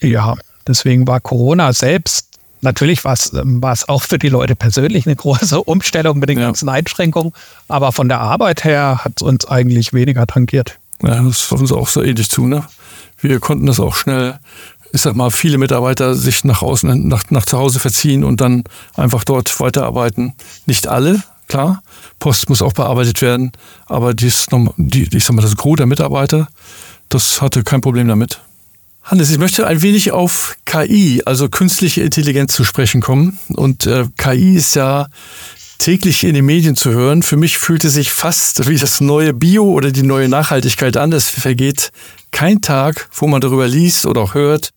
[0.00, 0.34] ja,
[0.66, 2.30] deswegen war Corona selbst
[2.62, 6.46] Natürlich war es, ähm, auch für die Leute persönlich eine große Umstellung mit den ja.
[6.46, 7.32] ganzen Einschränkungen,
[7.68, 10.78] aber von der Arbeit her hat es uns eigentlich weniger tangiert.
[11.02, 12.46] Ja, das war uns auch so ähnlich zu.
[12.46, 12.64] Ne?
[13.20, 14.38] Wir konnten das auch schnell,
[14.92, 18.64] ich sag mal, viele Mitarbeiter sich nach außen, nach, nach zu Hause verziehen und dann
[18.96, 20.34] einfach dort weiterarbeiten.
[20.66, 21.82] Nicht alle, klar.
[22.18, 23.52] Post muss auch bearbeitet werden,
[23.86, 26.48] aber dies, die, ich sag mal, das Gros der Mitarbeiter,
[27.08, 28.40] das hatte kein Problem damit.
[29.02, 33.38] Hannes, ich möchte ein wenig auf KI, also künstliche Intelligenz zu sprechen kommen.
[33.48, 35.08] Und äh, KI ist ja
[35.80, 37.22] täglich in den Medien zu hören.
[37.22, 41.12] Für mich fühlte sich fast wie das neue Bio oder die neue Nachhaltigkeit an.
[41.12, 41.90] Es vergeht
[42.30, 44.70] kein Tag, wo man darüber liest oder auch hört.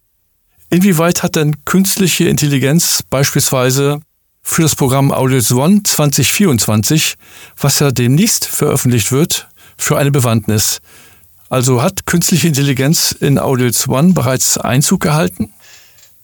[0.70, 4.00] Inwieweit hat denn künstliche Intelligenz beispielsweise
[4.42, 7.16] für das Programm Audios One 2024,
[7.58, 10.80] was ja demnächst veröffentlicht wird, für eine Bewandtnis?
[11.50, 15.54] Also hat künstliche Intelligenz in Audios One bereits Einzug gehalten?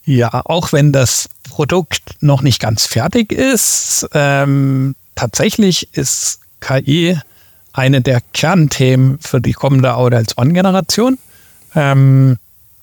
[0.05, 1.27] Ja, auch wenn das
[1.59, 7.19] Produkt noch nicht ganz fertig ist, ähm, tatsächlich ist KI
[7.73, 11.19] eine der Kernthemen für die kommende Audials One-Generation.
[11.75, 12.37] Ähm,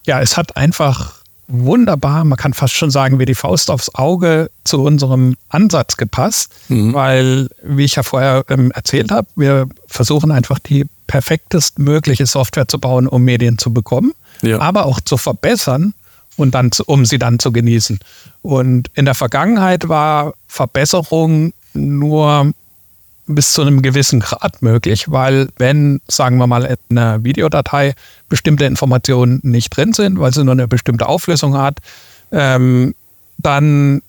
[0.05, 1.15] ja, es hat einfach
[1.49, 6.53] wunderbar, man kann fast schon sagen, wie die Faust aufs Auge zu unserem Ansatz gepasst,
[6.69, 6.93] mhm.
[6.93, 12.69] weil, wie ich ja vorher ähm, erzählt habe, wir versuchen einfach die perfektest mögliche Software
[12.69, 14.13] zu bauen, um Medien zu bekommen,
[14.43, 14.61] ja.
[14.61, 15.95] aber auch zu verbessern
[16.37, 17.99] und dann, zu, um sie dann zu genießen.
[18.43, 22.53] Und in der Vergangenheit war Verbesserung nur
[23.27, 27.95] bis zu einem gewissen Grad möglich, weil wenn, sagen wir mal, in einer Videodatei
[28.29, 31.79] bestimmte Informationen nicht drin sind, weil sie nur eine bestimmte Auflösung hat,
[32.31, 32.95] ähm,
[33.39, 34.03] dann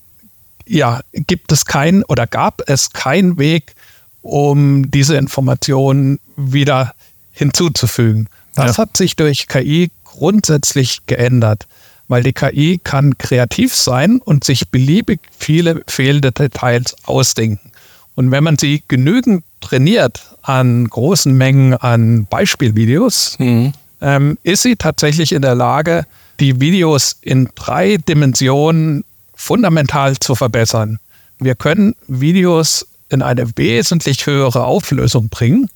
[0.67, 3.73] ja, gibt es keinen oder gab es keinen Weg,
[4.21, 6.93] um diese Informationen wieder
[7.31, 8.27] hinzuzufügen.
[8.55, 8.83] Das ja.
[8.83, 11.67] hat sich durch KI grundsätzlich geändert,
[12.07, 17.71] weil die KI kann kreativ sein und sich beliebig viele fehlende Details ausdenken.
[18.15, 23.73] Und wenn man sie genügend trainiert an großen Mengen an Beispielvideos, mhm.
[24.01, 26.05] ähm, ist sie tatsächlich in der Lage,
[26.39, 29.03] die Videos in drei Dimensionen
[29.35, 30.99] fundamental zu verbessern.
[31.39, 35.69] Wir können Videos in eine wesentlich höhere Auflösung bringen.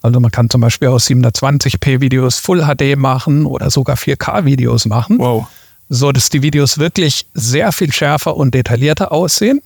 [0.00, 4.86] Also man kann zum Beispiel aus 720p Videos Full HD machen oder sogar 4K Videos
[4.86, 5.18] machen.
[5.18, 5.48] Wow.
[5.88, 9.62] So dass die Videos wirklich sehr viel schärfer und detaillierter aussehen.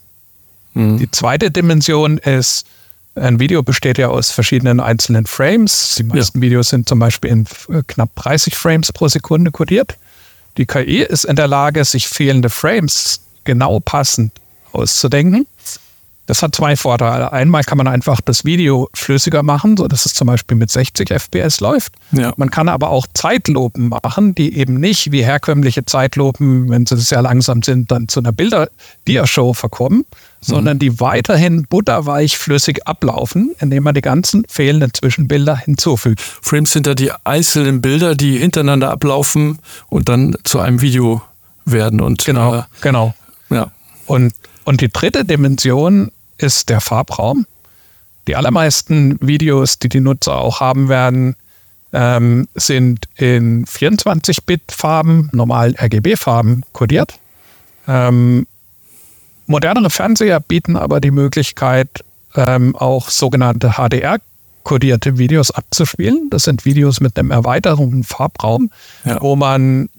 [0.75, 0.99] Mhm.
[0.99, 2.67] Die zweite Dimension ist,
[3.15, 5.97] ein Video besteht ja aus verschiedenen einzelnen Frames.
[5.99, 6.43] Die meisten ja.
[6.43, 9.97] Videos sind zum Beispiel in äh, knapp 30 Frames pro Sekunde kodiert.
[10.57, 14.33] Die KI ist in der Lage, sich fehlende Frames genau passend
[14.73, 15.47] auszudenken.
[16.27, 17.33] Das hat zwei Vorteile.
[17.33, 21.11] Einmal kann man einfach das Video flüssiger machen, so dass es zum Beispiel mit 60
[21.11, 21.95] FPS läuft.
[22.13, 22.33] Ja.
[22.37, 27.23] Man kann aber auch Zeitlupen machen, die eben nicht wie herkömmliche Zeitlupen, wenn sie sehr
[27.23, 30.05] langsam sind, dann zu einer Bilder-Dia-Show verkommen,
[30.41, 36.21] sondern die weiterhin butterweich flüssig ablaufen, indem man die ganzen fehlenden Zwischenbilder hinzufügt.
[36.21, 39.59] Frames sind da die einzelnen Bilder, die hintereinander ablaufen
[39.89, 41.23] und dann zu einem Video
[41.65, 42.01] werden.
[42.01, 43.15] Und, Genau, Äh, genau.
[43.51, 43.71] ja.
[44.07, 47.46] Und, und die dritte Dimension ist der Farbraum.
[48.29, 51.35] Die allermeisten Videos, die die Nutzer auch haben werden,
[51.92, 57.18] ähm, sind in 24-Bit-Farben, normal RGB-Farben kodiert.
[57.88, 58.46] Ähm,
[59.46, 66.29] modernere Fernseher bieten aber die Möglichkeit, ähm, auch sogenannte HDR-kodierte Videos abzuspielen.
[66.31, 68.70] Das sind Videos mit einem erweiterten Farbraum,
[69.05, 69.20] Ja.
[69.20, 69.90] wo man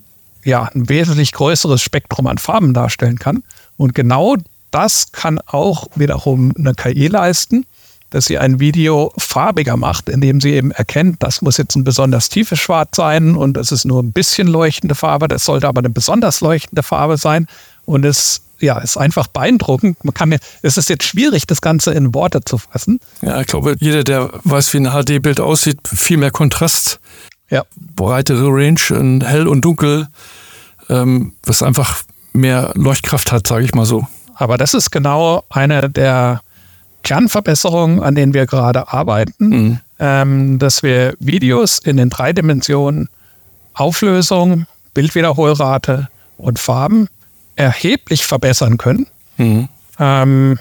[0.44, 3.44] ja ein wesentlich größeres Spektrum an Farben darstellen kann.
[3.78, 4.38] Und genau
[4.74, 7.66] das kann auch wiederum eine KI leisten,
[8.10, 12.30] dass sie ein Video farbiger macht, indem sie eben erkennt, das muss jetzt ein besonders
[12.30, 15.90] tiefes Schwarz sein und es ist nur ein bisschen leuchtende Farbe, das sollte aber eine
[15.90, 17.48] besonders leuchtende Farbe sein.
[17.86, 20.04] Und es ja, ist einfach beeindruckend.
[20.06, 23.00] Man kann, mir- es ist jetzt schwierig, das Ganze in Worte zu fassen.
[23.22, 27.00] ja, ich glaube, jeder, der weiß, wie ein HD-Bild aussieht, viel mehr Kontrast,
[27.50, 30.08] Ja, breitere Range, in hell und dunkel,
[30.90, 34.08] ähm, was einfach mehr Leuchtkraft hat, sage ich mal so.
[34.44, 36.42] Aber das ist genau eine der
[37.04, 39.80] Kernverbesserungen, an denen wir gerade arbeiten, Mhm.
[40.00, 43.10] ähm, dass wir Videos in den drei Dimensionen
[43.74, 47.08] Auflösung, Bildwiederholrate und Farben
[47.56, 49.08] erheblich verbessern können.
[49.38, 49.70] Mhm.
[50.00, 50.60] Ähm,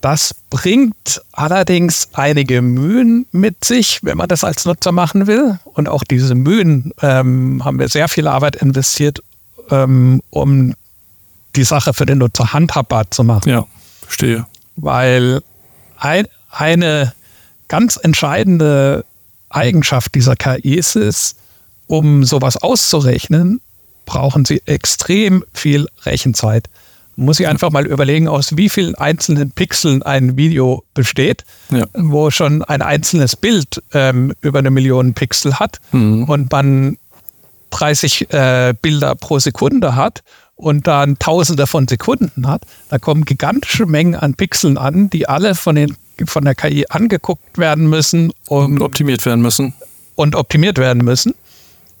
[0.00, 5.58] das bringt allerdings einige Mühen mit sich, wenn man das als Nutzer machen will.
[5.64, 9.20] Und auch diese Mühen ähm, haben wir sehr viel Arbeit investiert,
[9.70, 10.74] ähm, um
[11.58, 13.66] die Sache für den Nutzer handhabbar zu machen Ja,
[14.00, 14.46] verstehe.
[14.76, 15.42] weil
[15.98, 17.12] ein, eine
[17.68, 19.04] ganz entscheidende
[19.50, 21.36] Eigenschaft dieser KIs ist,
[21.86, 23.60] um sowas auszurechnen,
[24.06, 26.68] brauchen sie extrem viel Rechenzeit.
[27.16, 31.86] Man muss sich einfach mal überlegen, aus wie vielen einzelnen Pixeln ein Video besteht, Ja.
[31.94, 36.24] wo schon ein einzelnes Bild ähm, über eine Million Pixel hat Mhm.
[36.24, 36.96] und man
[37.70, 40.22] 30 äh, Bilder pro Sekunde hat
[40.58, 45.54] und dann Tausende von Sekunden hat, da kommen gigantische Mengen an Pixeln an, die alle
[45.54, 49.72] von, den, von der KI angeguckt werden müssen Und um, optimiert werden müssen.
[50.16, 51.32] und optimiert werden müssen.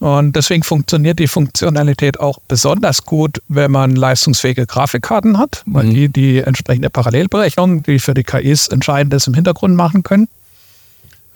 [0.00, 5.90] Und deswegen funktioniert die Funktionalität auch besonders gut, wenn man leistungsfähige Grafikkarten hat, weil Mhm.
[5.94, 10.28] die die entsprechende Parallelberechnung, die für die KIs entscheidend ist, im Hintergrund machen können.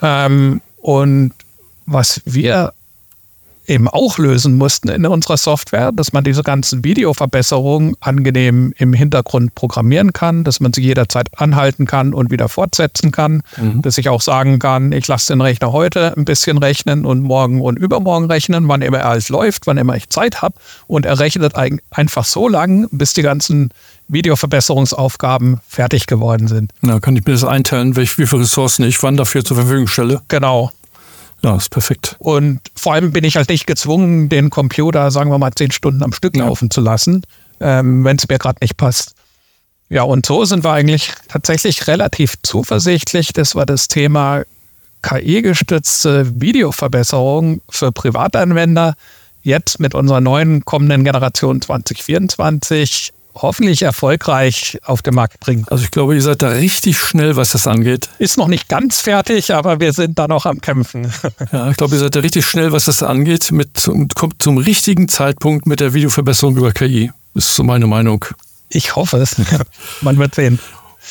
[0.00, 1.32] Ähm, und
[1.86, 2.72] was wir
[3.66, 9.54] eben auch lösen mussten in unserer Software, dass man diese ganzen Videoverbesserungen angenehm im Hintergrund
[9.54, 13.42] programmieren kann, dass man sie jederzeit anhalten kann und wieder fortsetzen kann,
[13.82, 17.60] dass ich auch sagen kann, ich lasse den Rechner heute ein bisschen rechnen und morgen
[17.60, 20.54] und übermorgen rechnen, wann immer er alles läuft, wann immer ich Zeit habe
[20.88, 23.70] und er rechnet eig- einfach so lang, bis die ganzen
[24.08, 26.72] Videoverbesserungsaufgaben fertig geworden sind.
[26.80, 29.86] Na, kann ich mir das einteilen, welch, wie viele Ressourcen ich wann dafür zur Verfügung
[29.86, 30.20] stelle?
[30.28, 30.70] Genau.
[31.42, 32.16] Ja, ist perfekt.
[32.18, 36.02] Und vor allem bin ich halt nicht gezwungen, den Computer, sagen wir mal, zehn Stunden
[36.02, 37.24] am Stück laufen zu lassen,
[37.60, 39.14] ähm, wenn es mir gerade nicht passt.
[39.88, 44.44] Ja, und so sind wir eigentlich tatsächlich relativ zuversichtlich, dass wir das Thema
[45.02, 48.94] KI-gestützte Videoverbesserung für Privatanwender
[49.42, 55.64] jetzt mit unserer neuen kommenden Generation 2024 hoffentlich erfolgreich auf den Markt bringen.
[55.70, 58.08] Also ich glaube, ihr seid da richtig schnell, was das angeht.
[58.18, 61.12] Ist noch nicht ganz fertig, aber wir sind da noch am Kämpfen.
[61.52, 64.58] Ja, ich glaube, ihr seid da richtig schnell, was das angeht, mit, und kommt zum
[64.58, 67.10] richtigen Zeitpunkt mit der Videoverbesserung über KI.
[67.34, 68.24] Ist so meine Meinung.
[68.68, 69.36] Ich hoffe es.
[70.00, 70.58] Man wird sehen.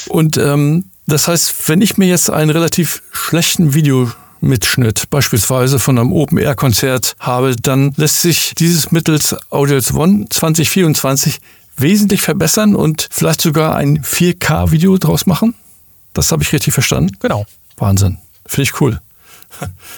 [0.07, 6.13] Und ähm, das heißt, wenn ich mir jetzt einen relativ schlechten Videomitschnitt beispielsweise von einem
[6.13, 11.39] Open-Air-Konzert habe, dann lässt sich dieses mittels Audios One 2024
[11.77, 15.55] wesentlich verbessern und vielleicht sogar ein 4K-Video draus machen.
[16.13, 17.15] Das habe ich richtig verstanden.
[17.19, 17.45] Genau.
[17.77, 18.17] Wahnsinn.
[18.45, 18.99] Finde ich cool.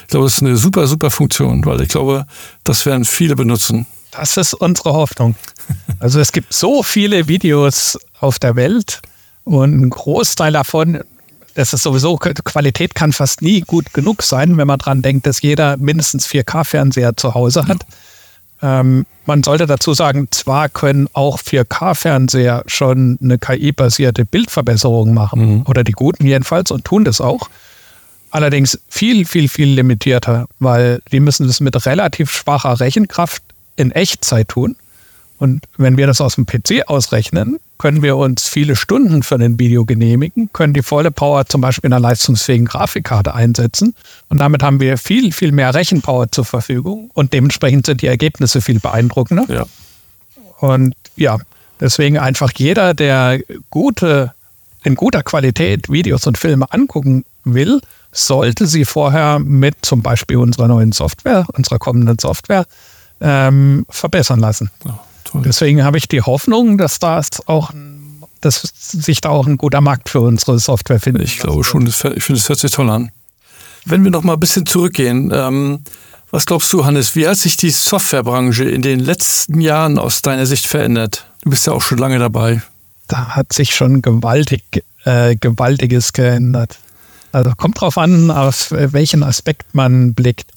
[0.02, 2.26] Ich glaube, das ist eine super, super Funktion, weil ich glaube,
[2.64, 3.86] das werden viele benutzen.
[4.10, 5.36] Das ist unsere Hoffnung.
[5.98, 9.00] Also es gibt so viele Videos auf der Welt
[9.44, 11.00] und ein Großteil davon,
[11.54, 15.42] das ist sowieso, Qualität kann fast nie gut genug sein, wenn man dran denkt, dass
[15.42, 17.86] jeder mindestens 4K-Fernseher zu Hause hat.
[18.64, 25.84] Ähm, man sollte dazu sagen, zwar können auch 4K-Fernseher schon eine KI-basierte Bildverbesserung machen, oder
[25.84, 27.50] die guten jedenfalls, und tun das auch.
[28.30, 33.42] Allerdings viel, viel, viel limitierter, weil die müssen das mit relativ schwacher Rechenkraft
[33.76, 34.76] in Echtzeit tun.
[35.44, 39.58] Und wenn wir das aus dem PC ausrechnen, können wir uns viele Stunden für ein
[39.58, 43.94] Video genehmigen, können die volle Power zum Beispiel in einer leistungsfähigen Grafikkarte einsetzen.
[44.30, 48.62] Und damit haben wir viel, viel mehr Rechenpower zur Verfügung und dementsprechend sind die Ergebnisse
[48.62, 49.44] viel beeindruckender.
[49.48, 49.66] Ja.
[50.60, 51.36] Und ja,
[51.78, 54.32] deswegen einfach jeder, der gute,
[54.82, 60.68] in guter Qualität Videos und Filme angucken will, sollte sie vorher mit zum Beispiel unserer
[60.68, 62.64] neuen Software, unserer kommenden Software,
[63.20, 64.70] ähm, verbessern lassen.
[64.86, 64.98] Ja.
[65.24, 65.42] Toll.
[65.44, 67.72] Deswegen habe ich die Hoffnung, dass das auch
[68.44, 71.24] dass sich da auch ein guter Markt für unsere Software findet.
[71.24, 73.10] Ich glaube schon, ich finde, es hört sich toll an.
[73.86, 75.80] Wenn wir noch mal ein bisschen zurückgehen, ähm,
[76.30, 80.46] was glaubst du, Hannes, wie hat sich die Softwarebranche in den letzten Jahren aus deiner
[80.46, 81.26] Sicht verändert?
[81.42, 82.62] Du bist ja auch schon lange dabei.
[83.08, 86.78] Da hat sich schon gewaltig, äh, Gewaltiges geändert.
[87.32, 90.50] Also kommt drauf an, auf welchen Aspekt man blickt.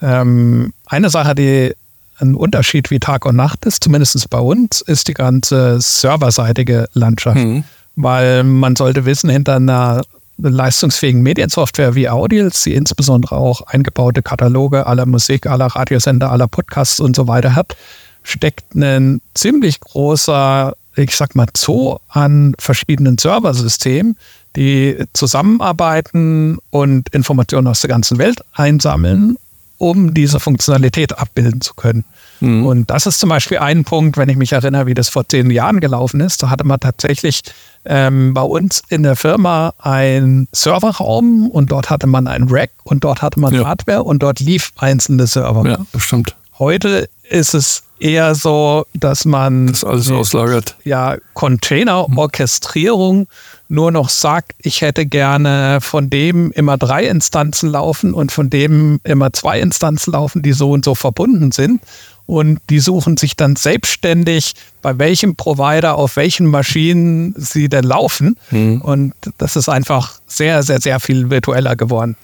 [0.00, 1.74] Ähm, eine Sache, die
[2.20, 7.36] ein Unterschied wie Tag und Nacht ist, zumindest bei uns, ist die ganze serverseitige Landschaft.
[7.36, 7.64] Mhm.
[7.96, 10.02] Weil man sollte wissen, hinter einer
[10.38, 17.00] leistungsfähigen Mediensoftware wie Audials, die insbesondere auch eingebaute Kataloge aller Musik, aller Radiosender, aller Podcasts
[17.00, 17.76] und so weiter hat,
[18.22, 24.16] steckt ein ziemlich großer, ich sag mal, Zoo an verschiedenen Serversystemen,
[24.54, 29.36] die zusammenarbeiten und Informationen aus der ganzen Welt einsammeln
[29.78, 32.04] um diese Funktionalität abbilden zu können.
[32.40, 32.66] Mhm.
[32.66, 35.50] Und das ist zum Beispiel ein Punkt, wenn ich mich erinnere, wie das vor zehn
[35.50, 36.42] Jahren gelaufen ist.
[36.42, 37.42] Da hatte man tatsächlich
[37.84, 43.04] ähm, bei uns in der Firma einen Serverraum und dort hatte man ein Rack und
[43.04, 43.64] dort hatte man ja.
[43.64, 45.68] Hardware und dort lief einzelne Server.
[45.68, 46.36] Ja, das stimmt.
[46.58, 50.76] Heute ist es eher so, dass man das alles auslagert.
[50.84, 53.28] Ja, Container-Orchestrierung
[53.68, 58.98] nur noch sagt, ich hätte gerne von dem immer drei Instanzen laufen und von dem
[59.04, 61.82] immer zwei Instanzen laufen, die so und so verbunden sind.
[62.24, 68.36] Und die suchen sich dann selbstständig, bei welchem Provider, auf welchen Maschinen sie denn laufen.
[68.50, 68.82] Mhm.
[68.82, 72.16] Und das ist einfach sehr, sehr, sehr viel virtueller geworden.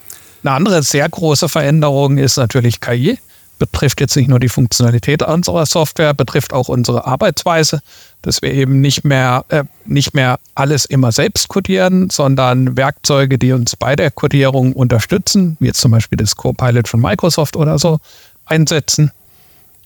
[0.42, 3.18] Eine andere sehr große Veränderung ist natürlich KI
[3.66, 7.83] betrifft jetzt nicht nur die Funktionalität unserer Software, betrifft auch unsere Arbeitsweise,
[8.22, 13.53] dass wir eben nicht mehr, äh, nicht mehr alles immer selbst codieren, sondern Werkzeuge, die
[13.53, 17.98] uns bei der Codierung unterstützen, wie jetzt zum Beispiel das Copilot von Microsoft oder so,
[18.46, 19.12] einsetzen.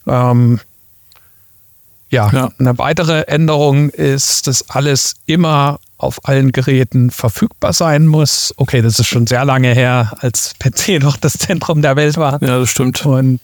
[0.07, 0.61] Ähm,
[2.11, 8.55] ja, ja, eine weitere Änderung ist, dass alles immer auf allen Geräten verfügbar sein muss.
[8.57, 12.41] Okay, das ist schon sehr lange her, als PC noch das Zentrum der Welt war.
[12.41, 13.05] Ja, das stimmt.
[13.05, 13.41] Und,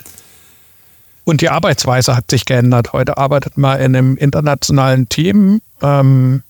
[1.25, 2.93] und die Arbeitsweise hat sich geändert.
[2.93, 6.43] Heute arbeitet man in einem internationalen Team, ähm,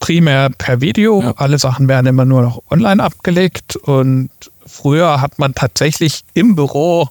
[0.00, 1.22] primär per Video.
[1.22, 1.34] Ja.
[1.36, 3.76] Alle Sachen werden immer nur noch online abgelegt.
[3.76, 4.30] Und
[4.66, 7.08] früher hat man tatsächlich im Büro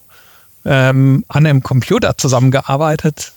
[0.65, 3.33] ähm, an einem Computer zusammengearbeitet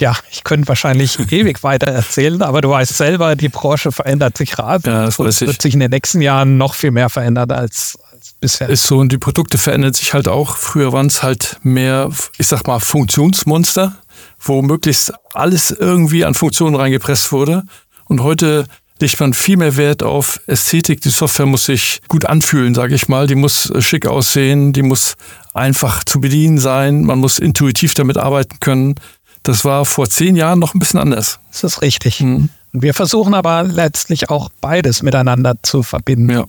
[0.00, 4.58] ja, ich könnte wahrscheinlich ewig weiter erzählen, aber du weißt selber, die Branche verändert sich
[4.58, 7.98] rasend ja, das und wird sich in den nächsten Jahren noch viel mehr verändern als,
[8.24, 8.68] als bisher.
[8.68, 10.56] Ist so und die Produkte verändern sich halt auch.
[10.56, 13.96] Früher waren es halt mehr, ich sag mal, Funktionsmonster,
[14.40, 17.64] wo möglichst alles irgendwie an Funktionen reingepresst wurde.
[18.06, 18.66] Und heute
[19.00, 21.02] legt man viel mehr Wert auf Ästhetik.
[21.02, 23.26] Die Software muss sich gut anfühlen, sage ich mal.
[23.26, 25.16] Die muss schick aussehen, die muss
[25.52, 27.02] einfach zu bedienen sein.
[27.02, 28.94] Man muss intuitiv damit arbeiten können.
[29.42, 31.40] Das war vor zehn Jahren noch ein bisschen anders.
[31.52, 32.20] Das ist richtig.
[32.20, 32.48] Mhm.
[32.72, 36.30] Wir versuchen aber letztlich auch beides miteinander zu verbinden.
[36.30, 36.44] Ja.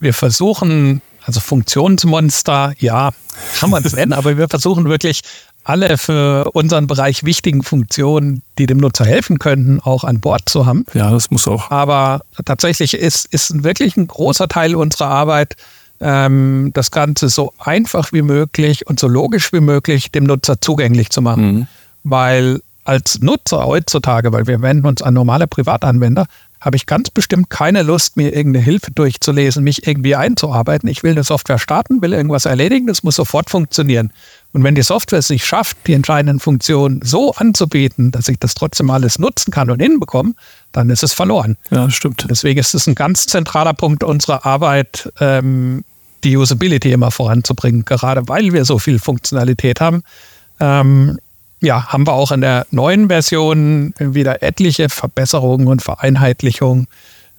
[0.00, 3.10] Wir versuchen, also Funktionsmonster, ja,
[3.58, 5.22] kann man es nennen, aber wir versuchen wirklich
[5.62, 10.64] alle für unseren Bereich wichtigen Funktionen, die dem Nutzer helfen könnten, auch an Bord zu
[10.64, 10.86] haben.
[10.94, 11.70] Ja, das muss auch.
[11.70, 15.56] Aber tatsächlich ist, ist wirklich ein großer Teil unserer Arbeit,
[16.00, 21.10] ähm, das Ganze so einfach wie möglich und so logisch wie möglich dem Nutzer zugänglich
[21.10, 21.52] zu machen.
[21.52, 21.66] Mhm
[22.04, 26.26] weil als Nutzer heutzutage, weil wir wenden uns an normale Privatanwender,
[26.60, 30.88] habe ich ganz bestimmt keine Lust, mir irgendeine Hilfe durchzulesen, mich irgendwie einzuarbeiten.
[30.88, 34.12] Ich will eine Software starten, will irgendwas erledigen, das muss sofort funktionieren.
[34.52, 38.54] Und wenn die Software es nicht schafft, die entscheidenden Funktionen so anzubieten, dass ich das
[38.54, 40.34] trotzdem alles nutzen kann und hinbekomme,
[40.72, 41.56] dann ist es verloren.
[41.70, 42.26] Ja, stimmt.
[42.28, 45.84] Deswegen ist es ein ganz zentraler Punkt unserer Arbeit, ähm,
[46.24, 50.02] die Usability immer voranzubringen, gerade weil wir so viel Funktionalität haben.
[50.58, 51.18] Ähm,
[51.60, 56.86] ja, haben wir auch in der neuen Version wieder etliche Verbesserungen und Vereinheitlichungen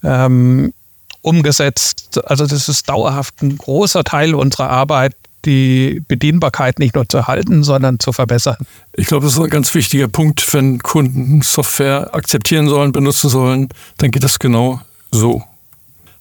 [0.04, 0.74] ähm,
[1.22, 2.20] umgesetzt.
[2.26, 5.16] Also das ist dauerhaft ein großer Teil unserer Arbeit,
[5.46, 8.58] die Bedienbarkeit nicht nur zu erhalten, sondern zu verbessern.
[8.94, 13.70] Ich glaube, das ist ein ganz wichtiger Punkt, wenn Kunden Software akzeptieren sollen, benutzen sollen,
[13.98, 15.44] dann geht das genau so.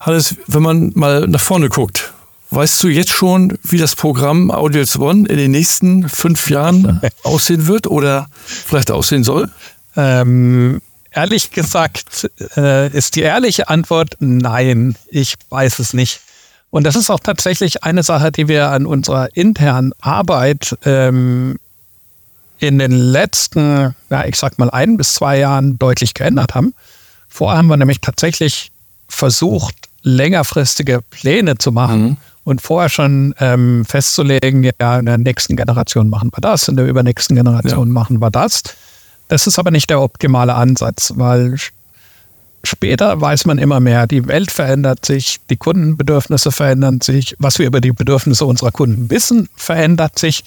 [0.01, 2.10] Hannes, wenn man mal nach vorne guckt,
[2.53, 7.69] Weißt du jetzt schon, wie das Programm Audios One in den nächsten fünf Jahren aussehen
[7.69, 9.49] wird oder vielleicht aussehen soll?
[9.97, 10.83] Ähm,
[11.13, 16.21] ehrlich gesagt äh, ist die ehrliche Antwort nein, ich weiß es nicht.
[16.71, 21.57] Und das ist auch tatsächlich eine Sache, die wir an unserer internen Arbeit ähm,
[22.59, 26.75] in den letzten, ja, ich sag mal, ein bis zwei Jahren deutlich geändert haben.
[27.29, 28.73] Vorher haben wir nämlich tatsächlich
[29.09, 32.17] versucht, längerfristige Pläne zu machen mhm.
[32.45, 36.87] Und vorher schon ähm, festzulegen, ja, in der nächsten Generation machen wir das, in der
[36.87, 37.93] übernächsten Generation ja.
[37.93, 38.63] machen wir das.
[39.29, 41.57] Das ist aber nicht der optimale Ansatz, weil
[42.65, 47.67] später weiß man immer mehr, die Welt verändert sich, die Kundenbedürfnisse verändern sich, was wir
[47.67, 50.45] über die Bedürfnisse unserer Kunden wissen, verändert sich.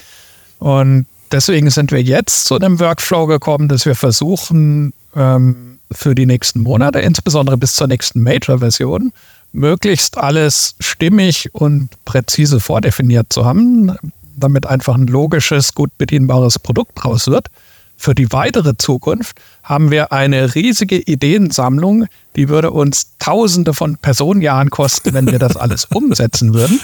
[0.60, 6.26] Und deswegen sind wir jetzt zu einem Workflow gekommen, dass wir versuchen, ähm, für die
[6.26, 9.12] nächsten Monate, insbesondere bis zur nächsten Major-Version,
[9.52, 13.96] möglichst alles stimmig und präzise vordefiniert zu haben,
[14.36, 17.48] damit einfach ein logisches, gut bedienbares Produkt draus wird.
[17.96, 24.72] Für die weitere Zukunft haben wir eine riesige Ideensammlung, die würde uns Tausende von Personenjahren
[24.72, 26.82] kosten, wenn wir das alles umsetzen würden.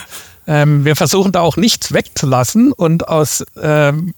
[0.48, 4.14] Ähm, wir versuchen da auch nichts wegzulassen und aus ähm,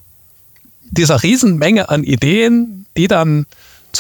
[0.92, 3.46] dieser Riesenmenge an Ideen, die dann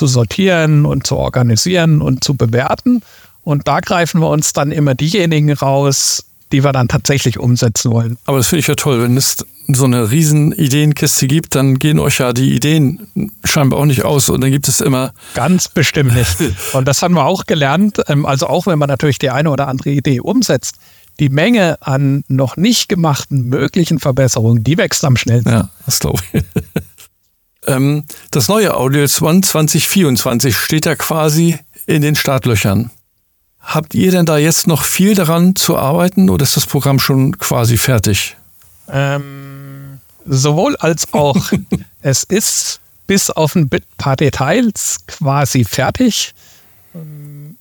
[0.01, 3.03] zu sortieren und zu organisieren und zu bewerten.
[3.43, 8.17] Und da greifen wir uns dann immer diejenigen raus, die wir dann tatsächlich umsetzen wollen.
[8.25, 9.37] Aber das finde ich ja toll, wenn es
[9.67, 14.27] so eine riesen Ideenkiste gibt, dann gehen euch ja die Ideen scheinbar auch nicht aus
[14.29, 15.13] und dann gibt es immer...
[15.35, 16.35] Ganz bestimmt nicht.
[16.73, 18.01] Und das haben wir auch gelernt.
[18.07, 20.77] Ähm, also auch wenn man natürlich die eine oder andere Idee umsetzt,
[21.19, 25.51] die Menge an noch nicht gemachten möglichen Verbesserungen, die wächst am schnellsten.
[25.51, 26.43] Ja, das glaube ich.
[27.67, 32.91] ähm, das neue Audios One 2024 steht ja quasi in den Startlöchern.
[33.59, 37.37] Habt ihr denn da jetzt noch viel daran zu arbeiten oder ist das Programm schon
[37.37, 38.35] quasi fertig?
[38.89, 41.51] Ähm, sowohl als auch.
[42.01, 46.33] es ist bis auf ein paar Details quasi fertig.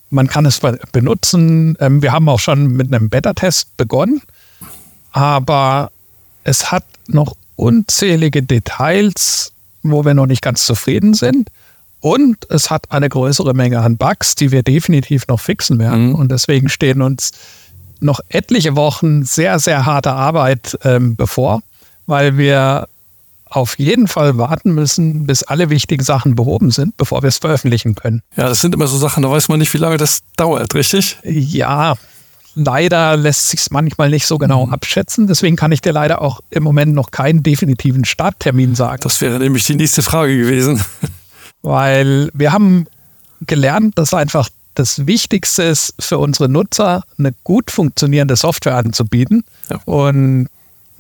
[0.08, 0.60] Man kann es
[0.92, 1.76] benutzen.
[1.80, 4.22] Ähm, wir haben auch schon mit einem Beta-Test begonnen,
[5.12, 5.92] aber
[6.42, 9.52] es hat noch unzählige Details,
[9.82, 11.50] wo wir noch nicht ganz zufrieden sind.
[12.00, 16.08] Und es hat eine größere Menge an Bugs, die wir definitiv noch fixen werden.
[16.08, 16.14] Mhm.
[16.14, 17.32] Und deswegen stehen uns
[18.00, 21.62] noch etliche Wochen sehr, sehr harte Arbeit ähm, bevor,
[22.06, 22.88] weil wir
[23.44, 27.96] auf jeden Fall warten müssen, bis alle wichtigen Sachen behoben sind, bevor wir es veröffentlichen
[27.96, 28.22] können.
[28.36, 31.18] Ja, das sind immer so Sachen, da weiß man nicht, wie lange das dauert, richtig?
[31.24, 31.96] Ja,
[32.54, 34.72] leider lässt sich es manchmal nicht so genau mhm.
[34.72, 35.26] abschätzen.
[35.26, 39.00] Deswegen kann ich dir leider auch im Moment noch keinen definitiven Starttermin sagen.
[39.02, 40.82] Das wäre nämlich die nächste Frage gewesen.
[41.62, 42.86] Weil wir haben
[43.46, 49.44] gelernt, dass einfach das Wichtigste ist für unsere Nutzer, eine gut funktionierende Software anzubieten.
[49.68, 49.80] Ja.
[49.84, 50.48] Und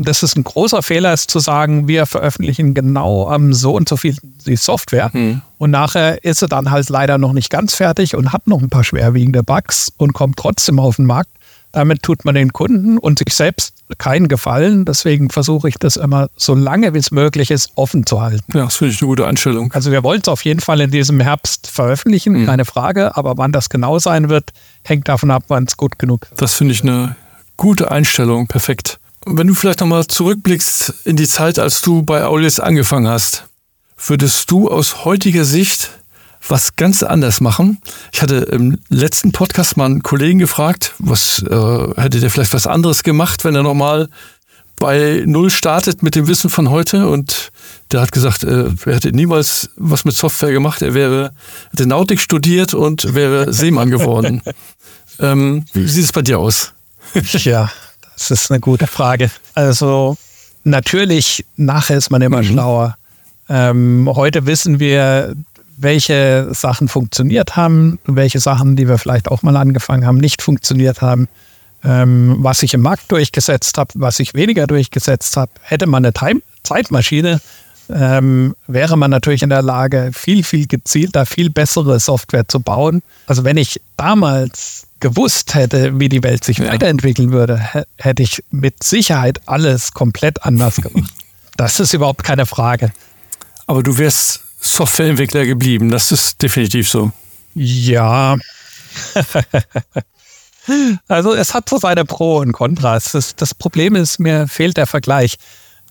[0.04, 3.96] das ist ein großer Fehler, ist zu sagen, wir veröffentlichen genau am so und so
[3.96, 5.10] viel die Software.
[5.12, 5.42] Mhm.
[5.58, 8.70] Und nachher ist sie dann halt leider noch nicht ganz fertig und hat noch ein
[8.70, 11.30] paar schwerwiegende Bugs und kommt trotzdem auf den Markt.
[11.72, 14.84] Damit tut man den Kunden und sich selbst keinen Gefallen.
[14.84, 18.44] Deswegen versuche ich das immer so lange wie es möglich ist offen zu halten.
[18.54, 19.72] Ja, das finde ich eine gute Einstellung.
[19.72, 22.46] Also wir wollen es auf jeden Fall in diesem Herbst veröffentlichen, mhm.
[22.46, 23.16] keine Frage.
[23.16, 24.50] Aber wann das genau sein wird,
[24.82, 26.40] hängt davon ab, wann es gut genug ist.
[26.40, 27.16] Das finde ich eine
[27.56, 28.46] gute Einstellung.
[28.46, 28.98] Perfekt.
[29.26, 33.44] Wenn du vielleicht nochmal zurückblickst in die Zeit, als du bei Aulis angefangen hast,
[34.06, 35.99] würdest du aus heutiger Sicht
[36.48, 37.78] was ganz anders machen.
[38.12, 42.66] Ich hatte im letzten Podcast mal einen Kollegen gefragt, was äh, hätte der vielleicht was
[42.66, 44.08] anderes gemacht, wenn er nochmal
[44.80, 47.52] bei Null startet mit dem Wissen von heute und
[47.92, 51.32] der hat gesagt, äh, er hätte niemals was mit Software gemacht, er wäre,
[51.70, 54.42] hätte Nautik studiert und wäre Seemann geworden.
[55.20, 56.72] ähm, wie sieht es bei dir aus?
[57.14, 57.70] ja,
[58.14, 59.30] das ist eine gute Frage.
[59.54, 60.16] Also
[60.64, 62.46] natürlich, nachher ist man immer mhm.
[62.46, 62.96] schlauer.
[63.50, 65.34] Ähm, heute wissen wir,
[65.82, 71.00] welche Sachen funktioniert haben, welche Sachen, die wir vielleicht auch mal angefangen haben, nicht funktioniert
[71.00, 71.28] haben,
[71.84, 75.50] ähm, was sich im Markt durchgesetzt hat, was sich weniger durchgesetzt hat.
[75.62, 77.40] Hätte man eine Time Zeitmaschine,
[77.88, 83.02] ähm, wäre man natürlich in der Lage, viel, viel gezielter, viel bessere Software zu bauen.
[83.26, 86.70] Also wenn ich damals gewusst hätte, wie die Welt sich ja.
[86.70, 87.60] weiterentwickeln würde,
[87.96, 91.12] hätte ich mit Sicherheit alles komplett anders gemacht.
[91.56, 92.92] das ist überhaupt keine Frage.
[93.66, 95.90] Aber du wärst Softwareentwickler geblieben.
[95.90, 97.12] Das ist definitiv so.
[97.54, 98.36] Ja.
[101.08, 103.12] also es hat so seine Pro und Kontras.
[103.12, 105.36] Das, das Problem ist, mir fehlt der Vergleich.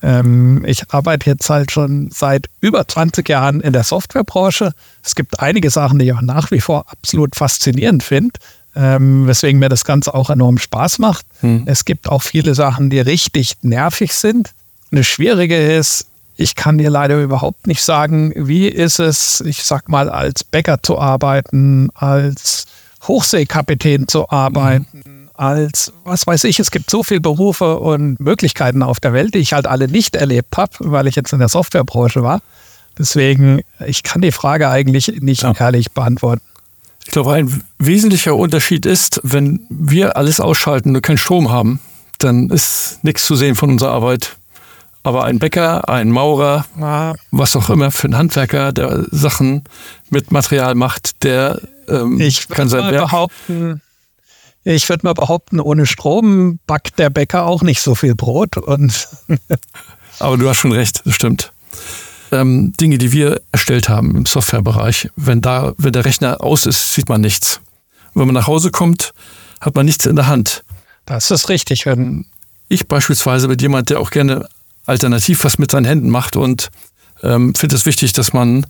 [0.02, 4.72] Ähm, ich arbeite jetzt halt schon seit über 20 Jahren in der Softwarebranche.
[5.04, 8.40] Es gibt einige Sachen, die ich auch nach wie vor absolut faszinierend finde.
[8.76, 11.26] ähm, weswegen mir das Ganze auch enorm Spaß macht.
[11.42, 11.64] Hm.
[11.66, 14.52] Es gibt auch viele Sachen, die richtig nervig sind.
[14.92, 16.06] Eine schwierige ist,
[16.40, 20.82] ich kann dir leider überhaupt nicht sagen, wie ist es, ich sag mal, als Bäcker
[20.82, 22.66] zu arbeiten, als
[23.06, 25.30] Hochseekapitän zu arbeiten, mhm.
[25.34, 29.40] als, was weiß ich, es gibt so viele Berufe und Möglichkeiten auf der Welt, die
[29.40, 32.42] ich halt alle nicht erlebt habe, weil ich jetzt in der Softwarebranche war.
[32.98, 35.54] Deswegen, ich kann die Frage eigentlich nicht ja.
[35.60, 36.42] ehrlich beantworten.
[37.06, 41.82] Ich glaube, ein wesentlicher Unterschied ist, wenn wir alles ausschalten und keinen Strom haben,
[42.18, 44.38] dann ist nichts zu sehen von unserer Arbeit.
[45.04, 46.66] Aber ein Bäcker, ein Maurer,
[47.32, 49.64] was auch immer für ein Handwerker, der Sachen
[50.10, 53.82] mit Material macht, der ähm, ich kann sein Werk behaupten,
[54.64, 58.58] ich würde mal behaupten, ohne Strom backt der Bäcker auch nicht so viel Brot.
[58.58, 59.08] Und
[60.20, 61.52] Aber du hast schon recht, das stimmt.
[62.32, 66.94] Ähm, Dinge, die wir erstellt haben im Softwarebereich, wenn da, wenn der Rechner aus ist,
[66.94, 67.62] sieht man nichts.
[68.14, 69.14] wenn man nach Hause kommt,
[69.62, 70.64] hat man nichts in der Hand.
[71.06, 71.86] Das ist richtig.
[71.86, 72.26] Wenn
[72.68, 74.48] ich beispielsweise bin jemand, der auch gerne
[74.90, 76.70] alternativ was mit seinen Händen macht und
[77.24, 78.66] ähm, finde es wichtig, dass man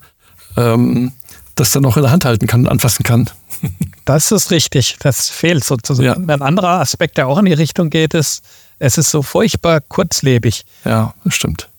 [0.57, 1.11] ähm,
[1.55, 3.29] das dann auch in der Hand halten kann, anfassen kann.
[4.05, 4.95] Das ist richtig.
[5.01, 6.27] Das fehlt sozusagen.
[6.27, 6.33] Ja.
[6.33, 8.41] Ein anderer Aspekt, der auch in die Richtung geht, ist,
[8.79, 10.65] es ist so furchtbar kurzlebig.
[10.83, 11.69] Ja, das stimmt.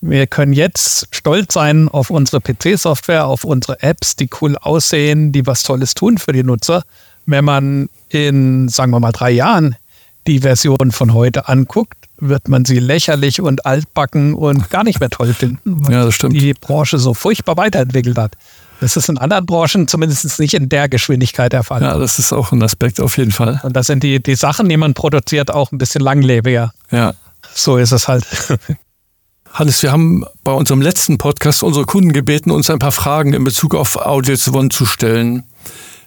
[0.00, 5.48] Wir können jetzt stolz sein auf unsere PC-Software, auf unsere Apps, die cool aussehen, die
[5.48, 6.84] was Tolles tun für die Nutzer.
[7.26, 9.74] Wenn man in, sagen wir mal, drei Jahren
[10.28, 15.10] die Version von heute anguckt, wird man sie lächerlich und altbacken und gar nicht mehr
[15.10, 16.34] toll finden, weil ja, das stimmt.
[16.34, 18.36] die Branche so furchtbar weiterentwickelt hat.
[18.80, 21.82] Das ist in anderen Branchen zumindest nicht in der Geschwindigkeit der Fall.
[21.82, 23.60] Ja, das ist auch ein Aspekt auf jeden Fall.
[23.62, 26.72] Und da sind die, die Sachen, die man produziert, auch ein bisschen langlebiger.
[26.90, 27.12] Ja.
[27.52, 28.24] So ist es halt.
[29.52, 33.44] Hannes, wir haben bei unserem letzten Podcast unsere Kunden gebeten, uns ein paar Fragen in
[33.44, 35.44] Bezug auf Audios One zu stellen.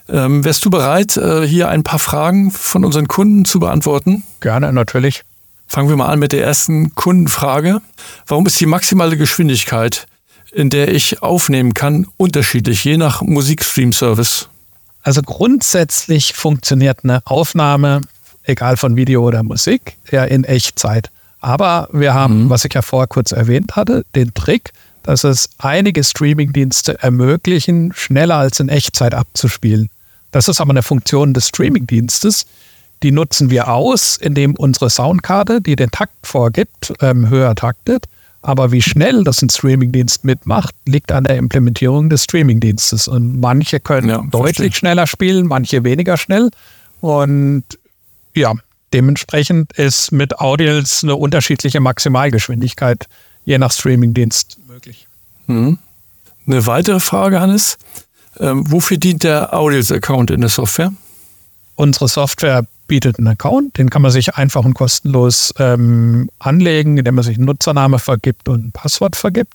[0.08, 4.22] Ähm, wärst du bereit, äh, hier ein paar Fragen von unseren Kunden zu beantworten?
[4.40, 5.22] Gerne, natürlich.
[5.74, 7.80] Fangen wir mal an mit der ersten Kundenfrage.
[8.28, 10.06] Warum ist die maximale Geschwindigkeit,
[10.52, 14.48] in der ich aufnehmen kann, unterschiedlich, je nach Musikstream-Service?
[15.02, 18.02] Also grundsätzlich funktioniert eine Aufnahme,
[18.44, 21.10] egal von Video oder Musik, ja in Echtzeit.
[21.40, 22.50] Aber wir haben, mhm.
[22.50, 24.70] was ich ja vorher kurz erwähnt hatte, den Trick,
[25.02, 29.90] dass es einige Streamingdienste ermöglichen, schneller als in Echtzeit abzuspielen.
[30.30, 32.46] Das ist aber eine Funktion des Streamingdienstes.
[33.04, 38.06] Die nutzen wir aus, indem unsere Soundkarte, die den Takt vorgibt, ähm, höher taktet.
[38.40, 43.06] Aber wie schnell das ein Streamingdienst mitmacht, liegt an der Implementierung des Streamingdienstes.
[43.06, 44.72] Und manche können ja, deutlich verstehe.
[44.72, 46.48] schneller spielen, manche weniger schnell.
[47.02, 47.64] Und
[48.34, 48.54] ja,
[48.94, 53.04] dementsprechend ist mit Audials eine unterschiedliche Maximalgeschwindigkeit
[53.44, 55.08] je nach Streamingdienst möglich.
[55.46, 55.76] Mhm.
[56.46, 57.76] Eine weitere Frage, Hannes.
[58.40, 60.90] Ähm, wofür dient der Audios-Account in der Software?
[61.74, 67.16] Unsere Software bietet einen Account, den kann man sich einfach und kostenlos ähm, anlegen, indem
[67.16, 69.52] man sich einen Nutzername vergibt und ein Passwort vergibt.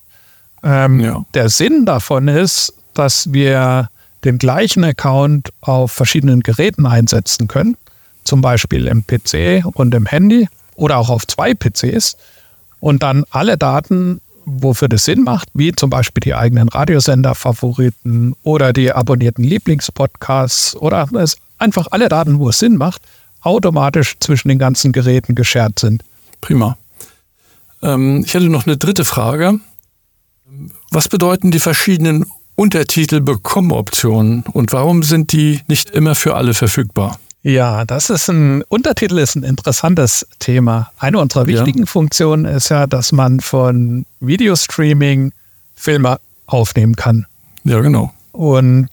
[0.62, 1.24] Ähm, ja.
[1.34, 3.88] Der Sinn davon ist, dass wir
[4.24, 7.76] den gleichen Account auf verschiedenen Geräten einsetzen können,
[8.24, 12.16] zum Beispiel im PC und im Handy oder auch auf zwei PCs
[12.80, 18.72] und dann alle Daten wofür das Sinn macht, wie zum Beispiel die eigenen Radiosender-Favoriten oder
[18.72, 21.08] die abonnierten Lieblingspodcasts oder
[21.58, 23.02] einfach alle Daten, wo es Sinn macht,
[23.40, 26.04] automatisch zwischen den ganzen Geräten geschert sind.
[26.40, 26.76] Prima.
[27.82, 29.60] Ähm, ich hätte noch eine dritte Frage.
[30.90, 32.26] Was bedeuten die verschiedenen
[32.56, 37.18] Untertitel-Bekommoptionen und warum sind die nicht immer für alle verfügbar?
[37.42, 40.90] Ja, das ist ein Untertitel ist ein interessantes Thema.
[40.98, 41.86] Eine unserer wichtigen ja.
[41.86, 45.32] Funktionen ist ja, dass man von Videostreaming
[45.74, 47.26] Filme aufnehmen kann.
[47.64, 48.12] Ja, genau.
[48.32, 48.88] Und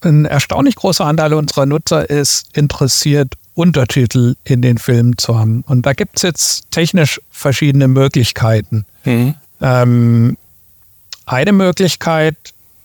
[0.00, 5.64] ein erstaunlich großer Anteil unserer Nutzer ist interessiert, Untertitel in den Filmen zu haben.
[5.66, 8.84] Und da gibt es jetzt technisch verschiedene Möglichkeiten.
[9.04, 9.34] Mhm.
[9.60, 10.36] Ähm,
[11.24, 12.36] eine Möglichkeit,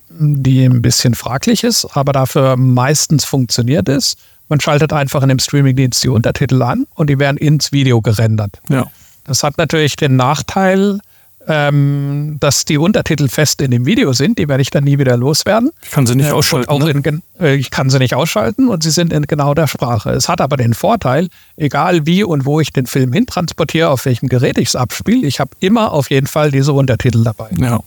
[0.10, 4.18] die ein bisschen fraglich ist, aber dafür meistens funktioniert ist,
[4.48, 8.60] man schaltet einfach in dem Streamingdienst die Untertitel an und die werden ins Video gerendert.
[8.70, 8.86] Ja.
[9.24, 11.00] Das hat natürlich den Nachteil,
[11.48, 14.38] ähm, dass die Untertitel fest in dem Video sind.
[14.38, 15.72] Die werde ich dann nie wieder loswerden.
[15.84, 16.78] Ich kann sie nicht äh, ausschalten.
[16.78, 16.92] Ne?
[16.92, 20.12] In, äh, ich kann sie nicht ausschalten und sie sind in genau der Sprache.
[20.12, 24.30] Es hat aber den Vorteil, egal wie und wo ich den Film hintransportiere, auf welchem
[24.30, 27.50] Gerät ich es abspiele, ich habe immer auf jeden Fall diese Untertitel dabei.
[27.58, 27.80] Ja.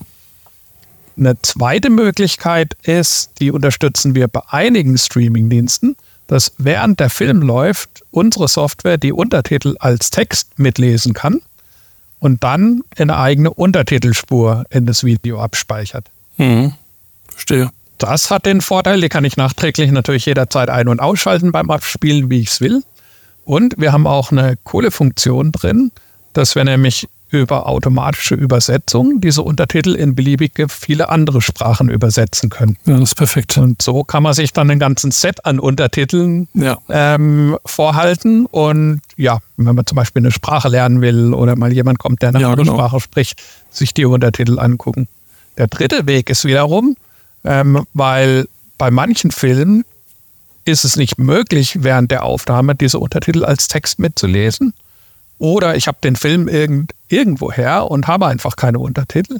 [1.17, 5.97] Eine zweite Möglichkeit ist, die unterstützen wir bei einigen Streamingdiensten
[6.27, 11.43] dass während der Film läuft, unsere Software die Untertitel als Text mitlesen kann
[12.25, 16.07] und dann eine eigene Untertitelspur in das Video abspeichert.
[16.39, 16.72] Mhm.
[17.29, 17.68] Verstehe.
[17.99, 22.31] Das hat den Vorteil, die kann ich nachträglich natürlich jederzeit ein- und ausschalten beim Abspielen,
[22.31, 22.83] wie ich es will.
[23.45, 25.93] Und wir haben auch eine coole Funktion drin,
[26.33, 27.09] dass wir nämlich
[27.41, 32.76] über automatische Übersetzung diese Untertitel in beliebige viele andere Sprachen übersetzen können.
[32.87, 33.57] Ja, das ist perfekt.
[33.59, 36.78] Und so kann man sich dann ein ganzes Set an Untertiteln Ja.
[36.89, 38.47] ähm, vorhalten.
[38.47, 42.30] Und ja, wenn man zum Beispiel eine Sprache lernen will oder mal jemand kommt, der
[42.30, 42.76] eine Ja, andere genau.
[42.78, 45.09] Sprache spricht, sich die Untertitel angucken.
[45.59, 46.97] Der dritte Weg ist wiederum,
[47.45, 48.47] ähm, weil
[48.78, 49.85] bei manchen Filmen
[50.64, 54.72] ist es nicht möglich, während der Aufnahme diese Untertitel als Text mitzulesen.
[55.39, 59.39] Oder ich habe den Film irgend, irgendwoher und habe einfach keine Untertitel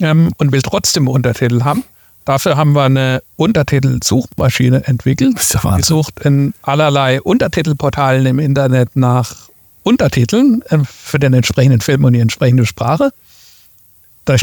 [0.00, 1.84] ähm, und will trotzdem Untertitel haben.
[2.24, 5.38] Dafür haben wir eine Untertitelsuchmaschine entwickelt.
[5.78, 9.48] Die sucht in allerlei Untertitelportalen im Internet nach
[9.82, 13.12] Untertiteln äh, für den entsprechenden Film und die entsprechende Sprache.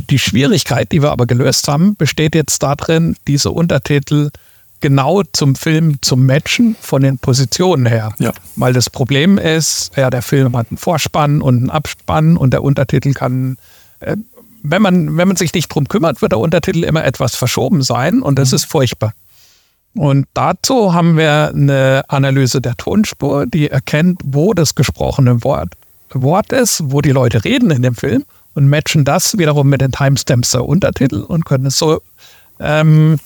[0.09, 4.31] Die Schwierigkeit, die wir aber gelöst haben, besteht jetzt darin, diese Untertitel
[4.85, 8.13] genau zum Film zu matchen von den Positionen her.
[8.19, 8.31] Ja.
[8.55, 12.61] Weil das Problem ist, ja, der Film hat einen Vorspann und einen Abspann und der
[12.61, 13.57] Untertitel kann,
[13.99, 14.15] äh,
[14.61, 18.21] wenn man, wenn man sich nicht drum kümmert, wird der Untertitel immer etwas verschoben sein
[18.21, 19.13] und das ist furchtbar.
[19.95, 25.73] Und dazu haben wir eine Analyse der Tonspur, die erkennt, wo das gesprochene Wort,
[26.11, 28.23] Wort ist, wo die Leute reden in dem Film
[28.53, 32.03] und matchen das wiederum mit den Timestamps der Untertitel und können es so
[32.59, 33.17] ähm,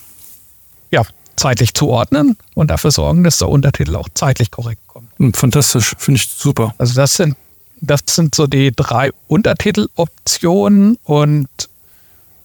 [0.92, 1.04] ja,
[1.40, 5.08] zeitlich zuordnen und dafür sorgen, dass der Untertitel auch zeitlich korrekt kommt.
[5.18, 6.76] Hm, Fantastisch, finde ich super.
[6.78, 7.36] Also das sind,
[7.82, 11.48] das sind so die drei Untertiteloptionen und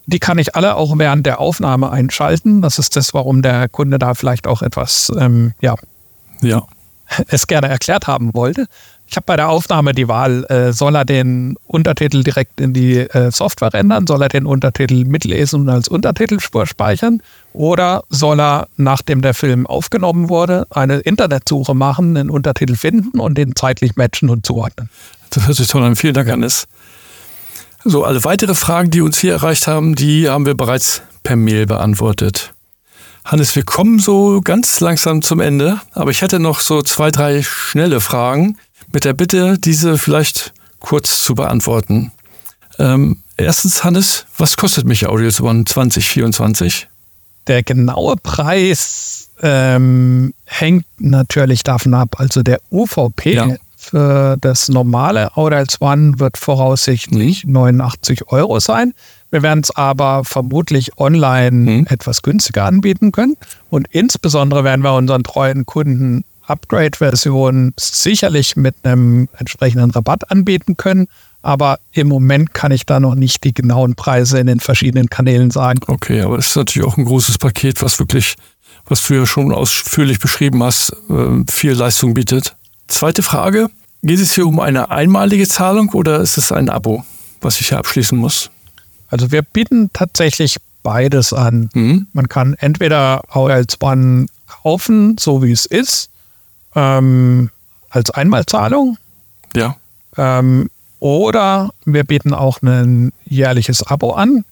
[0.07, 2.63] die kann ich alle auch während der Aufnahme einschalten.
[2.63, 5.75] Das ist das, warum der Kunde da vielleicht auch etwas, ähm, ja,
[6.41, 6.67] Ja.
[7.29, 8.67] es gerne erklärt haben wollte.
[9.07, 12.99] Ich habe bei der Aufnahme die Wahl, äh, soll er den Untertitel direkt in die
[12.99, 18.69] äh, Software ändern, soll er den Untertitel mitlesen und als Untertitelspur speichern oder soll er,
[18.77, 24.31] nachdem der Film aufgenommen wurde, eine Internetsuche machen, den Untertitel finden und den zeitlich matchen
[24.31, 24.89] und zuordnen.
[25.31, 25.97] Das hört sich toll an.
[25.97, 26.67] Vielen Dank, Hannes.
[27.85, 31.67] So, alle weitere Fragen, die uns hier erreicht haben, die haben wir bereits per Mail
[31.67, 32.55] beantwortet.
[33.27, 37.43] Hannes, wir kommen so ganz langsam zum Ende, aber ich hätte noch so zwei, drei
[37.43, 38.59] schnelle Fragen
[38.95, 42.13] mit der Bitte, diese vielleicht kurz zu beantworten.
[42.79, 46.89] Ähm, erstens, Hannes, was kostet mich Audios One 2024?
[47.47, 52.17] Der genaue Preis ähm, hängt natürlich davon ab.
[52.19, 53.49] Also der UVP Ja.
[53.77, 58.95] für das normale Audials One wird voraussichtlich 89 Euro sein.
[59.31, 61.87] Wir werden es aber vermutlich online Mhm.
[61.91, 63.37] etwas günstiger anbieten können.
[63.69, 71.09] Und insbesondere werden wir unseren treuen Kunden Upgrade-Versionen sicherlich mit einem entsprechenden Rabatt anbieten können.
[71.43, 75.51] Aber im Moment kann ich da noch nicht die genauen Preise in den verschiedenen Kanälen
[75.51, 75.81] sagen.
[75.87, 78.37] Okay, aber das ist natürlich auch ein großes Paket, was wirklich,
[78.87, 82.57] was du ja schon ausführlich beschrieben hast, äh, viel Leistung bietet.
[82.89, 83.69] Zweite Frage.
[84.03, 87.05] Geht es hier um eine einmalige Zahlung oder ist es ein Abo,
[87.41, 88.51] was ich hier abschließen muss?
[89.09, 91.71] Also wir bieten tatsächlich beides an.
[91.75, 92.07] Mhm.
[92.13, 96.11] Man kann entweder AOL One kaufen, so wie es ist,
[96.75, 97.51] ähm,
[97.91, 98.99] als Einmalzahlung,
[99.55, 99.77] Ja.
[100.17, 100.69] ähm,
[101.01, 104.45] oder wir bieten auch ein jährliches Abo an.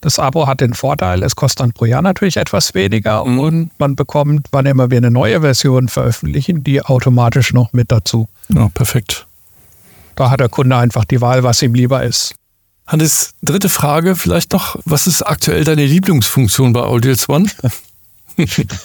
[0.00, 3.38] Das Abo hat den Vorteil, es kostet dann pro Jahr natürlich etwas weniger Mhm.
[3.40, 8.28] und man bekommt, wann immer wir eine neue Version veröffentlichen, die automatisch noch mit dazu.
[8.48, 9.26] Ja, perfekt.
[10.14, 12.34] Da hat der Kunde einfach die Wahl, was ihm lieber ist.
[12.86, 14.76] Hannes, dritte Frage vielleicht noch.
[14.84, 17.46] Was ist aktuell deine Lieblingsfunktion bei Audios One?
[18.36, 18.76] Gibt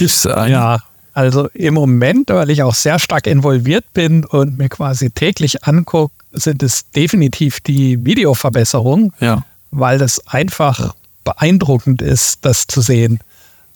[0.00, 0.50] es eine?
[0.52, 0.78] Ja,
[1.14, 6.14] also im Moment, weil ich auch sehr stark involviert bin und mir quasi täglich angucke,
[6.32, 9.44] sind es definitiv die Videoverbesserungen, Ja.
[9.70, 10.94] weil das einfach
[11.24, 13.20] beeindruckend ist, das zu sehen.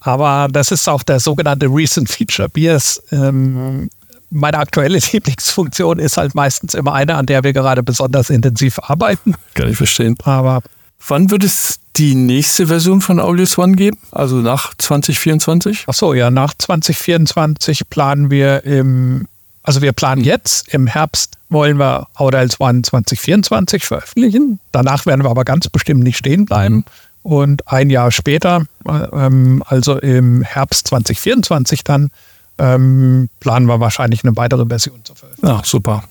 [0.01, 3.03] Aber das ist auch der sogenannte Recent Feature Bias.
[3.13, 3.91] Ähm,
[4.31, 9.35] meine aktuelle Lieblingsfunktion ist halt meistens immer eine, an der wir gerade besonders intensiv arbeiten.
[9.55, 10.17] Kann ich verstehen.
[10.25, 10.63] Aber
[11.09, 13.99] Wann wird es die nächste Version von Audios One geben?
[14.11, 15.85] Also nach 2024?
[15.87, 19.29] Ach so, ja, nach 2024 planen wir im,
[19.63, 24.59] also wir planen jetzt im Herbst wollen wir Audials One 2024 veröffentlichen.
[24.73, 26.85] Danach werden wir aber ganz bestimmt nicht stehen bleiben.
[27.23, 32.11] Und ein Jahr später, äh, ähm, also im Herbst 2024 dann,
[32.59, 35.57] ähm, planen wir wahrscheinlich eine weitere Version zu veröffentlichen.
[35.57, 36.05] Ja, super.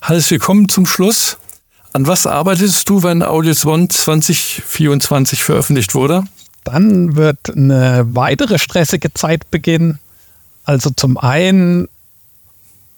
[0.00, 1.38] Hannes, wir kommen zum Schluss.
[1.98, 6.22] An was arbeitest du, wenn Audios One 2024 veröffentlicht wurde?
[6.62, 9.98] Dann wird eine weitere stressige Zeit beginnen.
[10.62, 11.88] Also zum einen,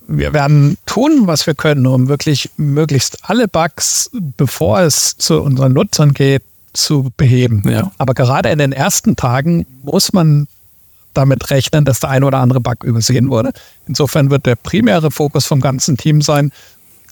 [0.06, 5.72] wir werden tun, was wir können, um wirklich möglichst alle Bugs, bevor es zu unseren
[5.72, 6.42] Nutzern geht,
[6.74, 7.62] zu beheben.
[7.66, 7.92] Ja.
[7.96, 10.46] Aber gerade in den ersten Tagen muss man
[11.14, 13.52] damit rechnen, dass der ein oder andere Bug übersehen wurde.
[13.88, 16.52] Insofern wird der primäre Fokus vom ganzen Team sein,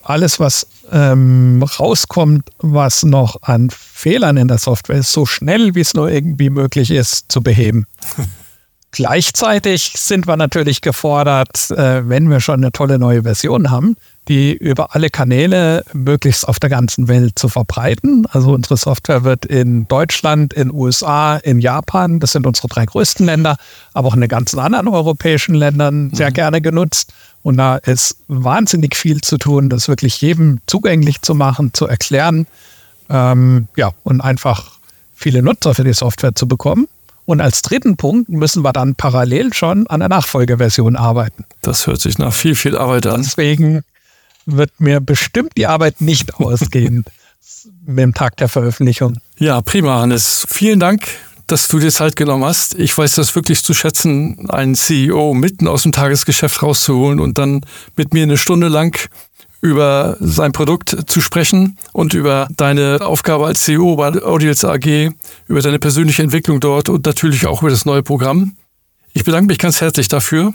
[0.02, 5.80] alles, was ähm, rauskommt, was noch an Fehlern in der Software ist, so schnell wie
[5.80, 7.86] es nur irgendwie möglich ist, zu beheben.
[8.90, 13.96] Gleichzeitig sind wir natürlich gefordert, äh, wenn wir schon eine tolle neue Version haben,
[14.28, 18.26] die über alle Kanäle möglichst auf der ganzen Welt zu verbreiten.
[18.30, 23.26] Also unsere Software wird in Deutschland, in USA, in Japan, das sind unsere drei größten
[23.26, 23.56] Länder,
[23.92, 26.34] aber auch in den ganzen anderen europäischen Ländern sehr mhm.
[26.34, 27.12] gerne genutzt.
[27.42, 32.46] Und da ist wahnsinnig viel zu tun, das wirklich jedem zugänglich zu machen, zu erklären.
[33.10, 34.78] Ähm, ja, und einfach
[35.14, 36.88] viele Nutzer für die Software zu bekommen.
[37.28, 41.44] Und als dritten Punkt müssen wir dann parallel schon an der Nachfolgeversion arbeiten.
[41.60, 43.20] Das hört sich nach viel, viel Arbeit an.
[43.22, 43.82] Deswegen
[44.46, 47.04] wird mir bestimmt die Arbeit nicht ausgehen
[47.84, 49.18] mit dem Tag der Veröffentlichung.
[49.38, 50.46] Ja, prima, Hannes.
[50.48, 51.02] Vielen Dank
[51.50, 52.74] dass du dir Zeit genommen hast.
[52.74, 57.62] Ich weiß das wirklich zu schätzen, einen CEO mitten aus dem Tagesgeschäft rauszuholen und dann
[57.96, 59.08] mit mir eine Stunde lang
[59.60, 65.10] über sein Produkt zu sprechen und über deine Aufgabe als CEO bei Audiels AG,
[65.48, 68.56] über deine persönliche Entwicklung dort und natürlich auch über das neue Programm.
[69.12, 70.54] Ich bedanke mich ganz herzlich dafür.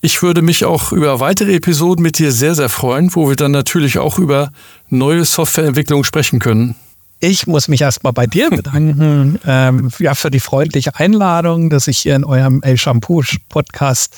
[0.00, 3.52] Ich würde mich auch über weitere Episoden mit dir sehr, sehr freuen, wo wir dann
[3.52, 4.50] natürlich auch über
[4.88, 6.74] neue Softwareentwicklung sprechen können.
[7.20, 11.98] Ich muss mich erstmal bei dir bedanken ähm, ja, für die freundliche Einladung, dass ich
[11.98, 14.16] hier in eurem El Shampoo Podcast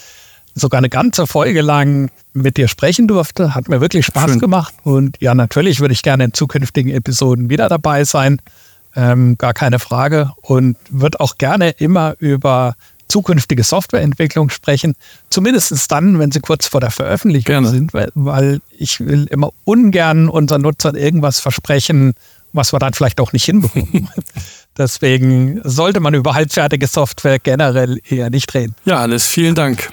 [0.55, 3.55] sogar eine ganze Folge lang mit dir sprechen durfte.
[3.55, 4.39] Hat mir wirklich Spaß Schön.
[4.39, 4.75] gemacht.
[4.83, 8.41] Und ja, natürlich würde ich gerne in zukünftigen Episoden wieder dabei sein.
[8.95, 10.33] Ähm, gar keine Frage.
[10.43, 12.75] Und würde auch gerne immer über
[13.09, 14.95] zukünftige Softwareentwicklung sprechen.
[15.29, 17.69] Zumindest dann, wenn sie kurz vor der Veröffentlichung gerne.
[17.69, 22.15] sind, weil, weil ich will immer ungern unseren Nutzern irgendwas versprechen,
[22.55, 24.09] was wir dann vielleicht auch nicht hinbekommen.
[24.79, 28.75] Deswegen sollte man über halbfertige Software generell eher nicht reden.
[28.87, 29.91] Ja, alles vielen Dank.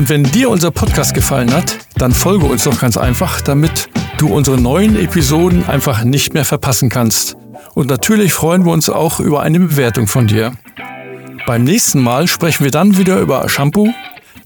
[0.00, 4.28] Und wenn dir unser Podcast gefallen hat, dann folge uns doch ganz einfach, damit du
[4.28, 7.36] unsere neuen Episoden einfach nicht mehr verpassen kannst.
[7.74, 10.52] Und natürlich freuen wir uns auch über eine Bewertung von dir.
[11.46, 13.92] Beim nächsten Mal sprechen wir dann wieder über Shampoo,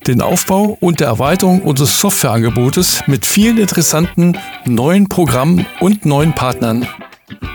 [0.09, 6.85] den Aufbau und der Erweiterung unseres Softwareangebotes mit vielen interessanten neuen Programmen und neuen Partnern.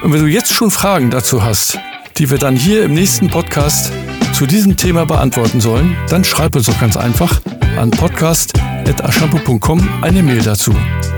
[0.04, 1.78] Und wenn du jetzt schon Fragen dazu hast,
[2.18, 3.92] die wir dann hier im nächsten Podcast
[4.40, 7.42] zu diesem Thema beantworten sollen, dann schreib uns doch ganz einfach
[7.78, 10.74] an podcast.ashampo.com eine Mail dazu.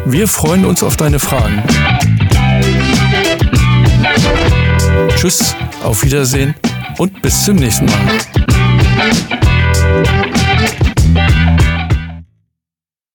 [0.05, 1.61] Wir freuen uns auf deine Fragen.
[5.15, 6.55] Tschüss, auf Wiedersehen
[6.97, 7.93] und bis zum nächsten Mal.